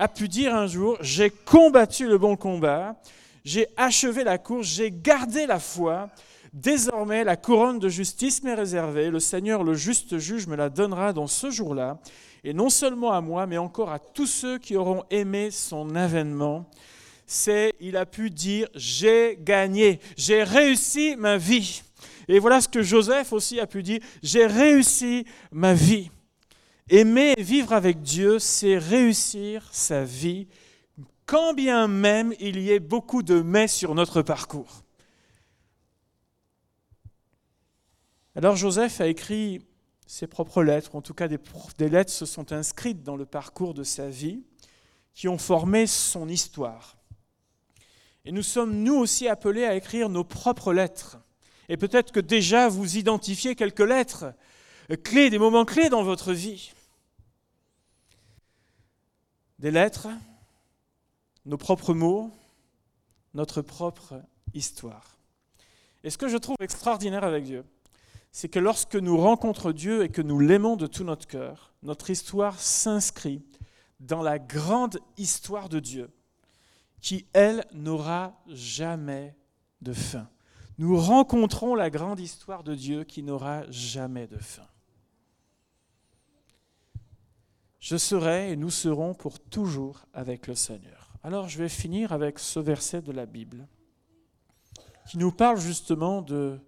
a 0.00 0.08
pu 0.08 0.28
dire 0.28 0.54
un 0.54 0.66
jour, 0.66 0.96
j'ai 1.02 1.28
combattu 1.28 2.08
le 2.08 2.16
bon 2.16 2.34
combat, 2.34 2.96
j'ai 3.44 3.66
achevé 3.76 4.24
la 4.24 4.38
course, 4.38 4.66
j'ai 4.66 4.90
gardé 4.90 5.46
la 5.46 5.58
foi, 5.58 6.08
désormais 6.54 7.22
la 7.22 7.36
couronne 7.36 7.78
de 7.78 7.90
justice 7.90 8.42
m'est 8.42 8.54
réservée, 8.54 9.10
le 9.10 9.20
Seigneur 9.20 9.62
le 9.62 9.74
juste 9.74 10.16
juge 10.16 10.46
me 10.46 10.56
la 10.56 10.70
donnera 10.70 11.12
dans 11.12 11.26
ce 11.26 11.50
jour-là, 11.50 11.98
et 12.44 12.54
non 12.54 12.70
seulement 12.70 13.12
à 13.12 13.20
moi, 13.20 13.46
mais 13.46 13.58
encore 13.58 13.92
à 13.92 13.98
tous 13.98 14.26
ceux 14.26 14.56
qui 14.56 14.74
auront 14.74 15.04
aimé 15.10 15.50
son 15.50 15.94
avènement. 15.94 16.64
C'est, 17.26 17.74
il 17.78 17.98
a 17.98 18.06
pu 18.06 18.30
dire, 18.30 18.68
j'ai 18.74 19.38
gagné, 19.38 20.00
j'ai 20.16 20.42
réussi 20.44 21.14
ma 21.18 21.36
vie. 21.36 21.82
Et 22.26 22.38
voilà 22.38 22.62
ce 22.62 22.68
que 22.68 22.80
Joseph 22.80 23.34
aussi 23.34 23.60
a 23.60 23.66
pu 23.66 23.82
dire, 23.82 24.00
j'ai 24.22 24.46
réussi 24.46 25.26
ma 25.52 25.74
vie. 25.74 26.10
Aimer 26.92 27.34
vivre 27.38 27.72
avec 27.72 28.02
Dieu, 28.02 28.40
c'est 28.40 28.76
réussir 28.76 29.68
sa 29.70 30.02
vie, 30.02 30.48
quand 31.24 31.54
bien 31.54 31.86
même 31.86 32.34
il 32.40 32.58
y 32.58 32.72
ait 32.72 32.80
beaucoup 32.80 33.22
de 33.22 33.42
mais 33.42 33.68
sur 33.68 33.94
notre 33.94 34.22
parcours. 34.22 34.82
Alors 38.34 38.56
Joseph 38.56 39.00
a 39.00 39.06
écrit 39.06 39.62
ses 40.08 40.26
propres 40.26 40.64
lettres, 40.64 40.96
en 40.96 41.00
tout 41.00 41.14
cas 41.14 41.28
des, 41.28 41.38
des, 41.78 41.88
lettres 41.88 42.10
se 42.10 42.26
sont 42.26 42.50
inscrites 42.50 43.04
dans 43.04 43.16
le 43.16 43.24
parcours 43.24 43.72
de 43.72 43.84
sa 43.84 44.08
vie, 44.08 44.42
qui 45.14 45.28
ont 45.28 45.38
formé 45.38 45.86
son 45.86 46.28
histoire. 46.28 46.96
Et 48.24 48.32
nous 48.32 48.42
sommes 48.42 48.82
nous 48.82 48.96
aussi 48.96 49.28
appelés 49.28 49.64
à 49.64 49.76
écrire 49.76 50.08
nos 50.08 50.24
propres 50.24 50.72
lettres. 50.72 51.20
Et 51.68 51.76
peut-être 51.76 52.10
que 52.10 52.18
déjà 52.18 52.68
vous 52.68 52.96
identifiez 52.96 53.54
quelques 53.54 53.78
lettres 53.78 54.34
clés, 55.04 55.30
des 55.30 55.38
moments 55.38 55.64
clés 55.64 55.88
dans 55.88 56.02
votre 56.02 56.32
vie 56.32 56.72
des 59.60 59.70
lettres, 59.70 60.08
nos 61.44 61.58
propres 61.58 61.92
mots, 61.92 62.30
notre 63.34 63.60
propre 63.60 64.22
histoire. 64.54 65.18
Et 66.02 66.08
ce 66.08 66.16
que 66.16 66.28
je 66.28 66.38
trouve 66.38 66.56
extraordinaire 66.60 67.24
avec 67.24 67.44
Dieu, 67.44 67.64
c'est 68.32 68.48
que 68.48 68.58
lorsque 68.58 68.96
nous 68.96 69.18
rencontrons 69.18 69.72
Dieu 69.72 70.02
et 70.02 70.08
que 70.08 70.22
nous 70.22 70.40
l'aimons 70.40 70.76
de 70.76 70.86
tout 70.86 71.04
notre 71.04 71.26
cœur, 71.26 71.74
notre 71.82 72.08
histoire 72.08 72.58
s'inscrit 72.58 73.42
dans 74.00 74.22
la 74.22 74.38
grande 74.38 74.98
histoire 75.18 75.68
de 75.68 75.78
Dieu, 75.78 76.10
qui, 77.02 77.26
elle, 77.34 77.66
n'aura 77.74 78.42
jamais 78.46 79.36
de 79.82 79.92
fin. 79.92 80.28
Nous 80.78 80.98
rencontrons 80.98 81.74
la 81.74 81.90
grande 81.90 82.20
histoire 82.20 82.64
de 82.64 82.74
Dieu 82.74 83.04
qui 83.04 83.22
n'aura 83.22 83.70
jamais 83.70 84.26
de 84.26 84.38
fin. 84.38 84.66
Je 87.80 87.96
serai 87.96 88.52
et 88.52 88.56
nous 88.56 88.70
serons 88.70 89.14
pour 89.14 89.40
toujours 89.40 90.04
avec 90.12 90.46
le 90.46 90.54
Seigneur. 90.54 91.14
Alors 91.22 91.48
je 91.48 91.58
vais 91.58 91.68
finir 91.70 92.12
avec 92.12 92.38
ce 92.38 92.60
verset 92.60 93.00
de 93.00 93.10
la 93.10 93.24
Bible 93.24 93.66
qui 95.08 95.16
nous 95.16 95.32
parle 95.32 95.58
justement 95.58 96.20
de 96.20 96.60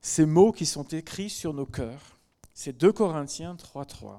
ces 0.00 0.26
mots 0.26 0.50
qui 0.50 0.66
sont 0.66 0.82
écrits 0.88 1.30
sur 1.30 1.54
nos 1.54 1.64
cœurs. 1.64 2.18
C'est 2.54 2.76
2 2.76 2.92
Corinthiens 2.92 3.54
3.3, 3.54 4.18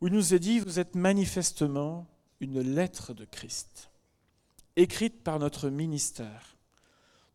où 0.00 0.06
il 0.06 0.12
nous 0.12 0.34
est 0.34 0.38
dit, 0.38 0.60
vous 0.60 0.78
êtes 0.78 0.94
manifestement 0.94 2.06
une 2.40 2.60
lettre 2.60 3.14
de 3.14 3.24
Christ, 3.24 3.90
écrite 4.76 5.22
par 5.24 5.38
notre 5.38 5.70
ministère, 5.70 6.56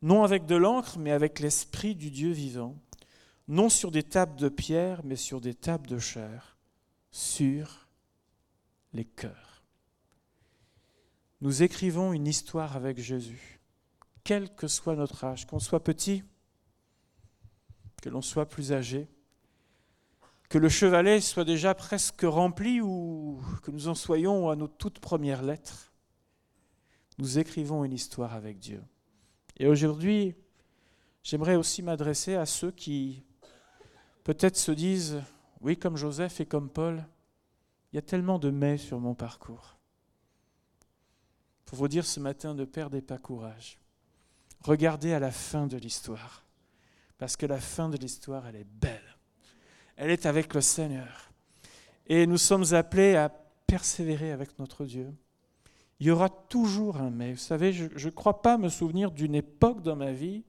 non 0.02 0.24
avec 0.24 0.46
de 0.46 0.56
l'encre, 0.56 1.00
mais 1.00 1.12
avec 1.12 1.40
l'Esprit 1.40 1.96
du 1.96 2.12
Dieu 2.12 2.32
vivant, 2.32 2.78
non 3.48 3.70
sur 3.70 3.90
des 3.90 4.04
tables 4.04 4.40
de 4.40 4.50
pierre, 4.50 5.02
mais 5.04 5.16
sur 5.16 5.42
des 5.42 5.56
tables 5.56 5.88
de 5.88 6.00
chair 6.00 6.57
sur 7.18 7.88
les 8.94 9.04
cœurs. 9.06 9.64
Nous 11.42 11.64
écrivons 11.64 12.14
une 12.14 12.28
histoire 12.28 12.76
avec 12.76 13.00
Jésus, 13.00 13.60
quel 14.24 14.54
que 14.54 14.68
soit 14.68 14.96
notre 14.96 15.24
âge, 15.24 15.48
qu'on 15.48 15.58
soit 15.58 15.84
petit, 15.84 16.24
que 18.04 18.10
l'on 18.10 18.22
soit 18.22 18.48
plus 18.48 18.72
âgé, 18.72 19.08
que 20.48 20.60
le 20.60 20.70
chevalet 20.70 21.20
soit 21.20 21.44
déjà 21.44 21.74
presque 21.74 22.22
rempli 22.22 22.82
ou 22.82 23.42
que 23.64 23.72
nous 23.72 23.88
en 23.88 23.96
soyons 23.96 24.52
à 24.52 24.56
nos 24.56 24.68
toutes 24.68 25.00
premières 25.00 25.42
lettres. 25.42 25.92
Nous 27.18 27.40
écrivons 27.40 27.84
une 27.84 27.94
histoire 27.94 28.36
avec 28.36 28.60
Dieu. 28.60 28.84
Et 29.58 29.68
aujourd'hui, 29.68 30.36
j'aimerais 31.24 31.56
aussi 31.56 31.82
m'adresser 31.82 32.36
à 32.36 32.46
ceux 32.46 32.70
qui 32.70 33.24
peut-être 34.24 34.58
se 34.58 34.72
disent 34.72 35.24
oui, 35.62 35.78
comme 35.78 35.98
Joseph 35.98 36.40
et 36.40 36.46
comme 36.46 36.70
Paul, 36.70 37.04
il 37.92 37.96
y 37.96 38.00
a 38.00 38.02
tellement 38.02 38.40
de 38.40 38.50
mais 38.50 38.78
sur 38.78 39.00
mon 39.00 39.16
parcours. 39.16 39.78
Pour 41.66 41.78
vous 41.78 41.88
dire 41.88 42.06
ce 42.06 42.20
matin, 42.20 42.54
ne 42.54 42.66
perdez 42.66 43.02
pas 43.02 43.18
courage. 43.18 43.78
Regardez 44.62 45.14
à 45.14 45.20
la 45.20 45.32
fin 45.32 45.68
de 45.68 45.78
l'histoire. 45.78 46.46
Parce 47.18 47.36
que 47.36 47.46
la 47.46 47.60
fin 47.60 47.90
de 47.90 47.98
l'histoire, 47.98 48.48
elle 48.48 48.56
est 48.56 48.68
belle. 48.82 49.18
Elle 49.96 50.12
est 50.12 50.26
avec 50.26 50.54
le 50.54 50.62
Seigneur. 50.62 51.32
Et 52.06 52.28
nous 52.28 52.38
sommes 52.38 52.74
appelés 52.74 53.16
à 53.16 53.30
persévérer 53.30 54.32
avec 54.32 54.58
notre 54.60 54.86
Dieu. 54.86 55.14
Il 56.00 56.08
y 56.08 56.12
aura 56.12 56.30
toujours 56.30 56.98
un 56.98 57.10
mais. 57.10 57.34
Vous 57.34 57.40
savez, 57.40 57.74
je 57.74 58.06
ne 58.06 58.14
crois 58.14 58.42
pas 58.42 58.58
me 58.58 58.70
souvenir 58.70 59.12
d'une 59.12 59.36
époque 59.36 59.82
dans 59.82 59.96
ma 59.96 60.12
vie 60.12 60.44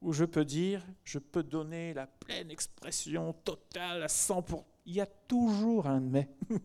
où 0.00 0.12
je 0.12 0.24
peux 0.24 0.44
dire, 0.44 0.84
je 1.04 1.18
peux 1.18 1.42
donner 1.42 1.94
la 1.94 2.06
pleine 2.06 2.50
expression 2.50 3.32
totale 3.44 4.02
à 4.02 4.06
100%. 4.06 4.62
Il 4.86 4.94
y 4.94 5.00
a 5.00 5.06
toujours 5.06 5.86
un 5.86 6.00
mais. 6.00 6.28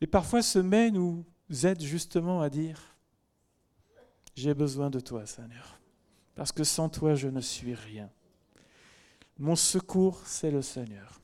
Mais 0.00 0.06
parfois 0.06 0.42
ce 0.42 0.58
mais 0.58 0.90
nous 0.90 1.24
aide 1.64 1.80
justement 1.80 2.42
à 2.42 2.50
dire, 2.50 2.96
j'ai 4.34 4.52
besoin 4.52 4.90
de 4.90 5.00
toi 5.00 5.24
Seigneur, 5.24 5.80
parce 6.34 6.52
que 6.52 6.64
sans 6.64 6.90
toi 6.90 7.14
je 7.14 7.28
ne 7.28 7.40
suis 7.40 7.74
rien. 7.74 8.10
Mon 9.38 9.56
secours, 9.56 10.20
c'est 10.26 10.50
le 10.50 10.62
Seigneur. 10.62 11.20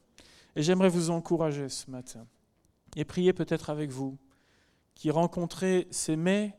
Et 0.54 0.62
j'aimerais 0.62 0.88
vous 0.88 1.10
encourager 1.10 1.68
ce 1.68 1.90
matin 1.90 2.26
et 2.96 3.04
prier 3.04 3.32
peut-être 3.32 3.70
avec 3.70 3.90
vous 3.90 4.18
qui 4.94 5.10
rencontrez 5.10 5.88
ces 5.90 6.16
mais 6.16 6.56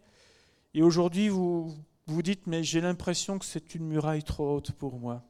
et 0.74 0.82
aujourd'hui 0.82 1.30
vous 1.30 1.76
vous 2.08 2.22
dites, 2.22 2.48
mais 2.48 2.64
j'ai 2.64 2.82
l'impression 2.82 3.40
que 3.40 3.46
c'est 3.46 3.76
une 3.76 3.86
muraille 3.86 4.24
trop 4.24 4.56
haute 4.56 4.72
pour 4.72 5.00
moi. 5.00 5.24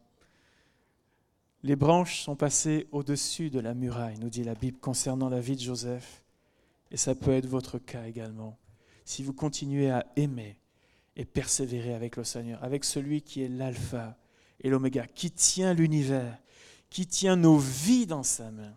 Les 1.62 1.76
branches 1.76 2.22
sont 2.22 2.36
passées 2.36 2.88
au-dessus 2.92 3.50
de 3.50 3.60
la 3.60 3.74
muraille, 3.74 4.18
nous 4.20 4.30
dit 4.30 4.44
la 4.44 4.56
Bible 4.56 4.80
concernant 4.80 5.30
la 5.30 5.40
vie 5.40 5.56
de 5.56 5.62
Joseph. 5.62 6.24
Et 6.92 6.98
ça 6.98 7.16
peut 7.16 7.32
être 7.32 7.48
votre 7.48 7.78
cas 7.78 8.06
également. 8.06 8.58
Si 9.06 9.24
vous 9.24 9.34
continuez 9.34 9.90
à 9.90 10.06
aimer 10.16 10.58
et 11.16 11.26
persévérer 11.26 11.94
avec 11.94 12.18
le 12.18 12.24
Seigneur, 12.24 12.64
avec 12.64 12.84
celui 12.84 13.22
qui 13.22 13.44
est 13.44 13.50
l'alpha 13.50 14.18
et 14.60 14.70
l'oméga, 14.70 15.06
qui 15.08 15.32
tient 15.32 15.74
l'univers, 15.74 16.38
qui 16.90 17.08
tient 17.08 17.36
nos 17.36 17.58
vies 17.58 18.08
dans 18.08 18.24
sa 18.24 18.52
main, 18.52 18.76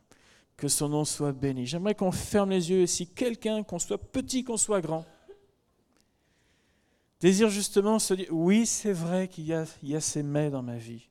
que 0.57 0.69
son 0.69 0.89
nom 0.89 1.05
soit 1.05 1.33
béni. 1.33 1.67
J'aimerais 1.67 1.95
qu'on 1.95 2.13
ferme 2.13 2.51
les 2.51 2.71
yeux 2.71 2.83
et 2.83 2.87
si 2.87 3.07
quelqu'un, 3.07 3.63
qu'on 3.63 3.79
soit 3.79 3.99
petit, 3.99 4.45
qu'on 4.45 4.57
soit 4.57 4.81
grand, 4.81 5.05
Désire 7.21 7.49
justement 7.49 7.99
se 7.99 8.15
dire, 8.15 8.29
oui, 8.31 8.67
c'est 8.67 8.93
vrai 8.93 9.29
qu'il 9.29 9.45
y 9.45 9.55
y 9.83 9.97
a 9.97 10.01
ces 10.01 10.23
mais 10.23 10.51
dans 10.51 10.63
ma 10.63 10.77
vie. 10.77 11.09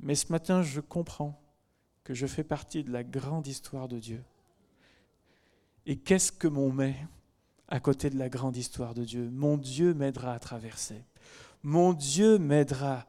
Mais 0.00 0.14
ce 0.14 0.32
matin, 0.32 0.62
je 0.62 0.80
comprends 0.80 1.38
que 2.04 2.14
je 2.14 2.26
fais 2.26 2.44
partie 2.44 2.82
de 2.82 2.90
la 2.90 3.04
grande 3.04 3.46
histoire 3.46 3.88
de 3.88 3.98
Dieu. 3.98 4.22
Et 5.86 5.96
qu'est-ce 5.96 6.32
que 6.32 6.48
mon 6.48 6.72
mais 6.72 6.96
à 7.68 7.80
côté 7.80 8.10
de 8.10 8.18
la 8.18 8.28
grande 8.28 8.56
histoire 8.56 8.94
de 8.94 9.04
Dieu? 9.04 9.28
Mon 9.30 9.56
Dieu 9.56 9.92
m'aidera 9.94 10.32
à 10.32 10.38
traverser. 10.38 11.04
Mon 11.62 11.92
Dieu 11.92 12.38
m'aidera 12.38 13.04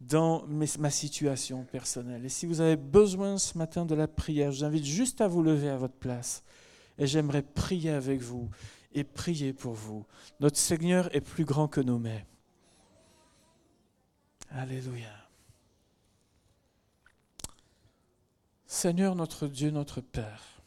dans 0.00 0.46
ma 0.46 0.90
situation 0.90 1.64
personnelle. 1.64 2.24
Et 2.24 2.30
si 2.30 2.46
vous 2.46 2.60
avez 2.60 2.76
besoin 2.76 3.36
ce 3.36 3.58
matin 3.58 3.84
de 3.84 3.94
la 3.94 4.08
prière, 4.08 4.52
je 4.52 4.58
vous 4.58 4.64
invite 4.64 4.84
juste 4.84 5.20
à 5.20 5.28
vous 5.28 5.42
lever 5.42 5.68
à 5.68 5.76
votre 5.76 5.94
place. 5.94 6.42
Et 6.98 7.06
j'aimerais 7.06 7.42
prier 7.42 7.90
avec 7.90 8.20
vous 8.20 8.48
et 8.92 9.04
prier 9.04 9.52
pour 9.52 9.74
vous. 9.74 10.06
Notre 10.40 10.56
Seigneur 10.56 11.14
est 11.14 11.20
plus 11.20 11.44
grand 11.44 11.68
que 11.68 11.80
nos 11.80 11.98
mets. 11.98 12.26
Alléluia. 14.50 15.12
Seigneur 18.66 19.14
notre 19.16 19.48
Dieu, 19.48 19.70
notre 19.70 20.00
Père, 20.00 20.62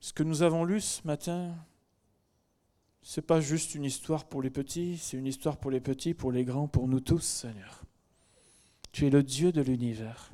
ce 0.00 0.12
que 0.12 0.24
nous 0.24 0.42
avons 0.42 0.64
lu 0.64 0.80
ce 0.80 1.06
matin, 1.06 1.54
ce 3.02 3.20
n'est 3.20 3.26
pas 3.26 3.40
juste 3.40 3.76
une 3.76 3.84
histoire 3.84 4.24
pour 4.24 4.42
les 4.42 4.50
petits, 4.50 4.98
c'est 4.98 5.16
une 5.16 5.26
histoire 5.26 5.58
pour 5.58 5.70
les 5.70 5.80
petits, 5.80 6.12
pour 6.12 6.32
les 6.32 6.44
grands, 6.44 6.66
pour 6.66 6.88
nous 6.88 7.00
tous, 7.00 7.22
Seigneur. 7.22 7.84
Tu 8.90 9.06
es 9.06 9.10
le 9.10 9.22
Dieu 9.22 9.52
de 9.52 9.60
l'univers. 9.60 10.32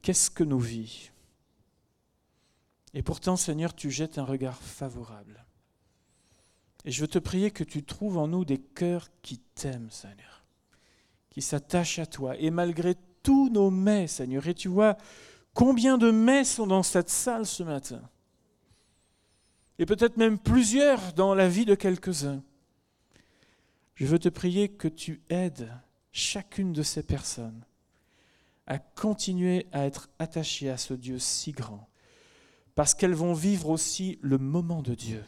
Qu'est-ce 0.00 0.30
que 0.30 0.44
nos 0.44 0.58
vies 0.58 1.10
Et 2.94 3.02
pourtant, 3.02 3.36
Seigneur, 3.36 3.74
tu 3.74 3.90
jettes 3.90 4.18
un 4.18 4.24
regard 4.24 4.60
favorable. 4.62 5.44
Et 6.84 6.90
je 6.90 7.00
veux 7.00 7.08
te 7.08 7.18
prier 7.18 7.50
que 7.50 7.64
tu 7.64 7.82
trouves 7.82 8.18
en 8.18 8.28
nous 8.28 8.44
des 8.44 8.58
cœurs 8.58 9.08
qui 9.22 9.38
t'aiment, 9.38 9.90
Seigneur, 9.90 10.44
qui 11.30 11.42
s'attachent 11.42 11.98
à 11.98 12.06
toi. 12.06 12.36
Et 12.38 12.50
malgré 12.50 12.94
tous 13.22 13.50
nos 13.50 13.70
mets, 13.70 14.06
Seigneur, 14.06 14.46
et 14.46 14.54
tu 14.54 14.68
vois 14.68 14.96
combien 15.54 15.98
de 15.98 16.10
mets 16.10 16.44
sont 16.44 16.66
dans 16.66 16.82
cette 16.82 17.10
salle 17.10 17.46
ce 17.46 17.62
matin, 17.62 18.00
et 19.78 19.86
peut-être 19.86 20.16
même 20.16 20.38
plusieurs 20.38 21.12
dans 21.12 21.34
la 21.34 21.48
vie 21.48 21.64
de 21.64 21.74
quelques-uns, 21.74 22.42
je 23.94 24.06
veux 24.06 24.18
te 24.18 24.28
prier 24.28 24.68
que 24.68 24.88
tu 24.88 25.20
aides 25.28 25.72
chacune 26.12 26.72
de 26.72 26.82
ces 26.82 27.02
personnes 27.02 27.64
à 28.66 28.78
continuer 28.78 29.66
à 29.72 29.86
être 29.86 30.08
attachées 30.18 30.70
à 30.70 30.76
ce 30.76 30.94
Dieu 30.94 31.18
si 31.18 31.52
grand, 31.52 31.88
parce 32.78 32.94
qu'elles 32.94 33.12
vont 33.12 33.34
vivre 33.34 33.70
aussi 33.70 34.20
le 34.22 34.38
moment 34.38 34.82
de 34.82 34.94
Dieu. 34.94 35.24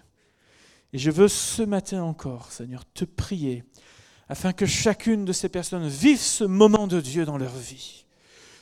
Et 0.93 0.99
je 0.99 1.11
veux 1.11 1.27
ce 1.27 1.63
matin 1.63 2.05
encore, 2.05 2.53
Seigneur, 2.53 2.85
te 2.95 3.05
prier 3.05 3.65
afin 4.29 4.53
que 4.53 4.67
chacune 4.67 5.25
de 5.25 5.33
ces 5.33 5.49
personnes 5.49 5.89
vive 5.89 6.21
ce 6.21 6.45
moment 6.45 6.87
de 6.87 7.01
Dieu 7.01 7.25
dans 7.25 7.39
leur 7.39 7.57
vie. 7.57 8.05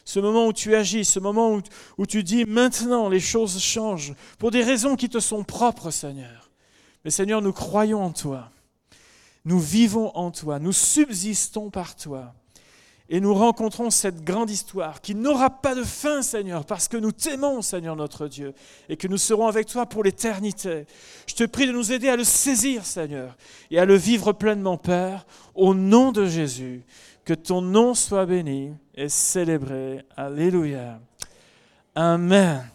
Ce 0.07 0.20
moment 0.20 0.46
où 0.46 0.55
tu 0.55 0.74
agis, 0.74 1.05
ce 1.05 1.20
moment 1.20 1.61
où, 1.98 2.07
tu 2.07 2.22
dis 2.22 2.46
maintenant 2.46 3.11
les 3.11 3.20
choses 3.20 3.61
changent 3.61 4.14
pour 4.38 4.51
des 4.51 4.64
raisons 4.64 4.96
qui 4.96 5.11
te 5.11 5.20
sont 5.20 5.44
propres, 5.44 5.90
Seigneur. 5.90 6.51
Mais 7.05 7.11
Seigneur, 7.11 7.42
nous 7.42 7.53
croyons 7.53 8.03
en 8.03 8.12
toi. 8.12 8.51
Nous 9.44 9.61
vivons 9.61 10.16
en 10.16 10.31
toi. 10.31 10.59
Nous 10.59 10.72
subsistons 10.72 11.68
par 11.68 11.94
toi 11.94 12.35
et 13.11 13.21
nous 13.21 13.35
rencontrons 13.35 13.90
cette 13.90 14.23
grande 14.23 14.51
histoire 14.51 15.01
qui 15.01 15.14
n'aura 15.14 15.51
pas 15.51 15.75
de 15.75 15.83
fin, 15.83 16.23
Seigneur, 16.23 16.64
parce 16.64 16.88
que 16.88 16.97
nous 16.97 17.12
t'aimons, 17.12 17.62
Seigneur 17.62 17.97
notre 17.97 18.29
Dieu, 18.29 18.53
et 18.88 18.97
que 18.97 19.09
nous 19.09 19.16
serons 19.16 19.47
avec 19.47 19.66
toi 19.66 19.87
pour 19.87 20.05
l'éternité. 20.05 20.87
Je 21.27 21.35
te 21.35 21.44
prie 21.44 21.66
de 21.66 21.73
nous 21.73 21.92
aider 21.92 22.09
à 22.09 22.16
le 22.16 22.25
saisir, 22.25 22.85
Seigneur, 22.85 23.37
et 23.71 23.79
à 23.79 23.85
le 23.85 23.94
vivre 23.94 24.33
pleinement, 24.33 24.77
Père, 24.77 25.27
au 25.55 25.75
nom 25.75 26.12
de 26.12 26.27
Jésus. 26.27 26.83
Que 27.25 27.35
ton 27.35 27.61
nom 27.61 27.94
soit 27.94 28.25
béni 28.25 28.73
et 28.94 29.09
célébré. 29.09 30.03
Alléluia. 30.16 30.99
Amen. 31.94 32.71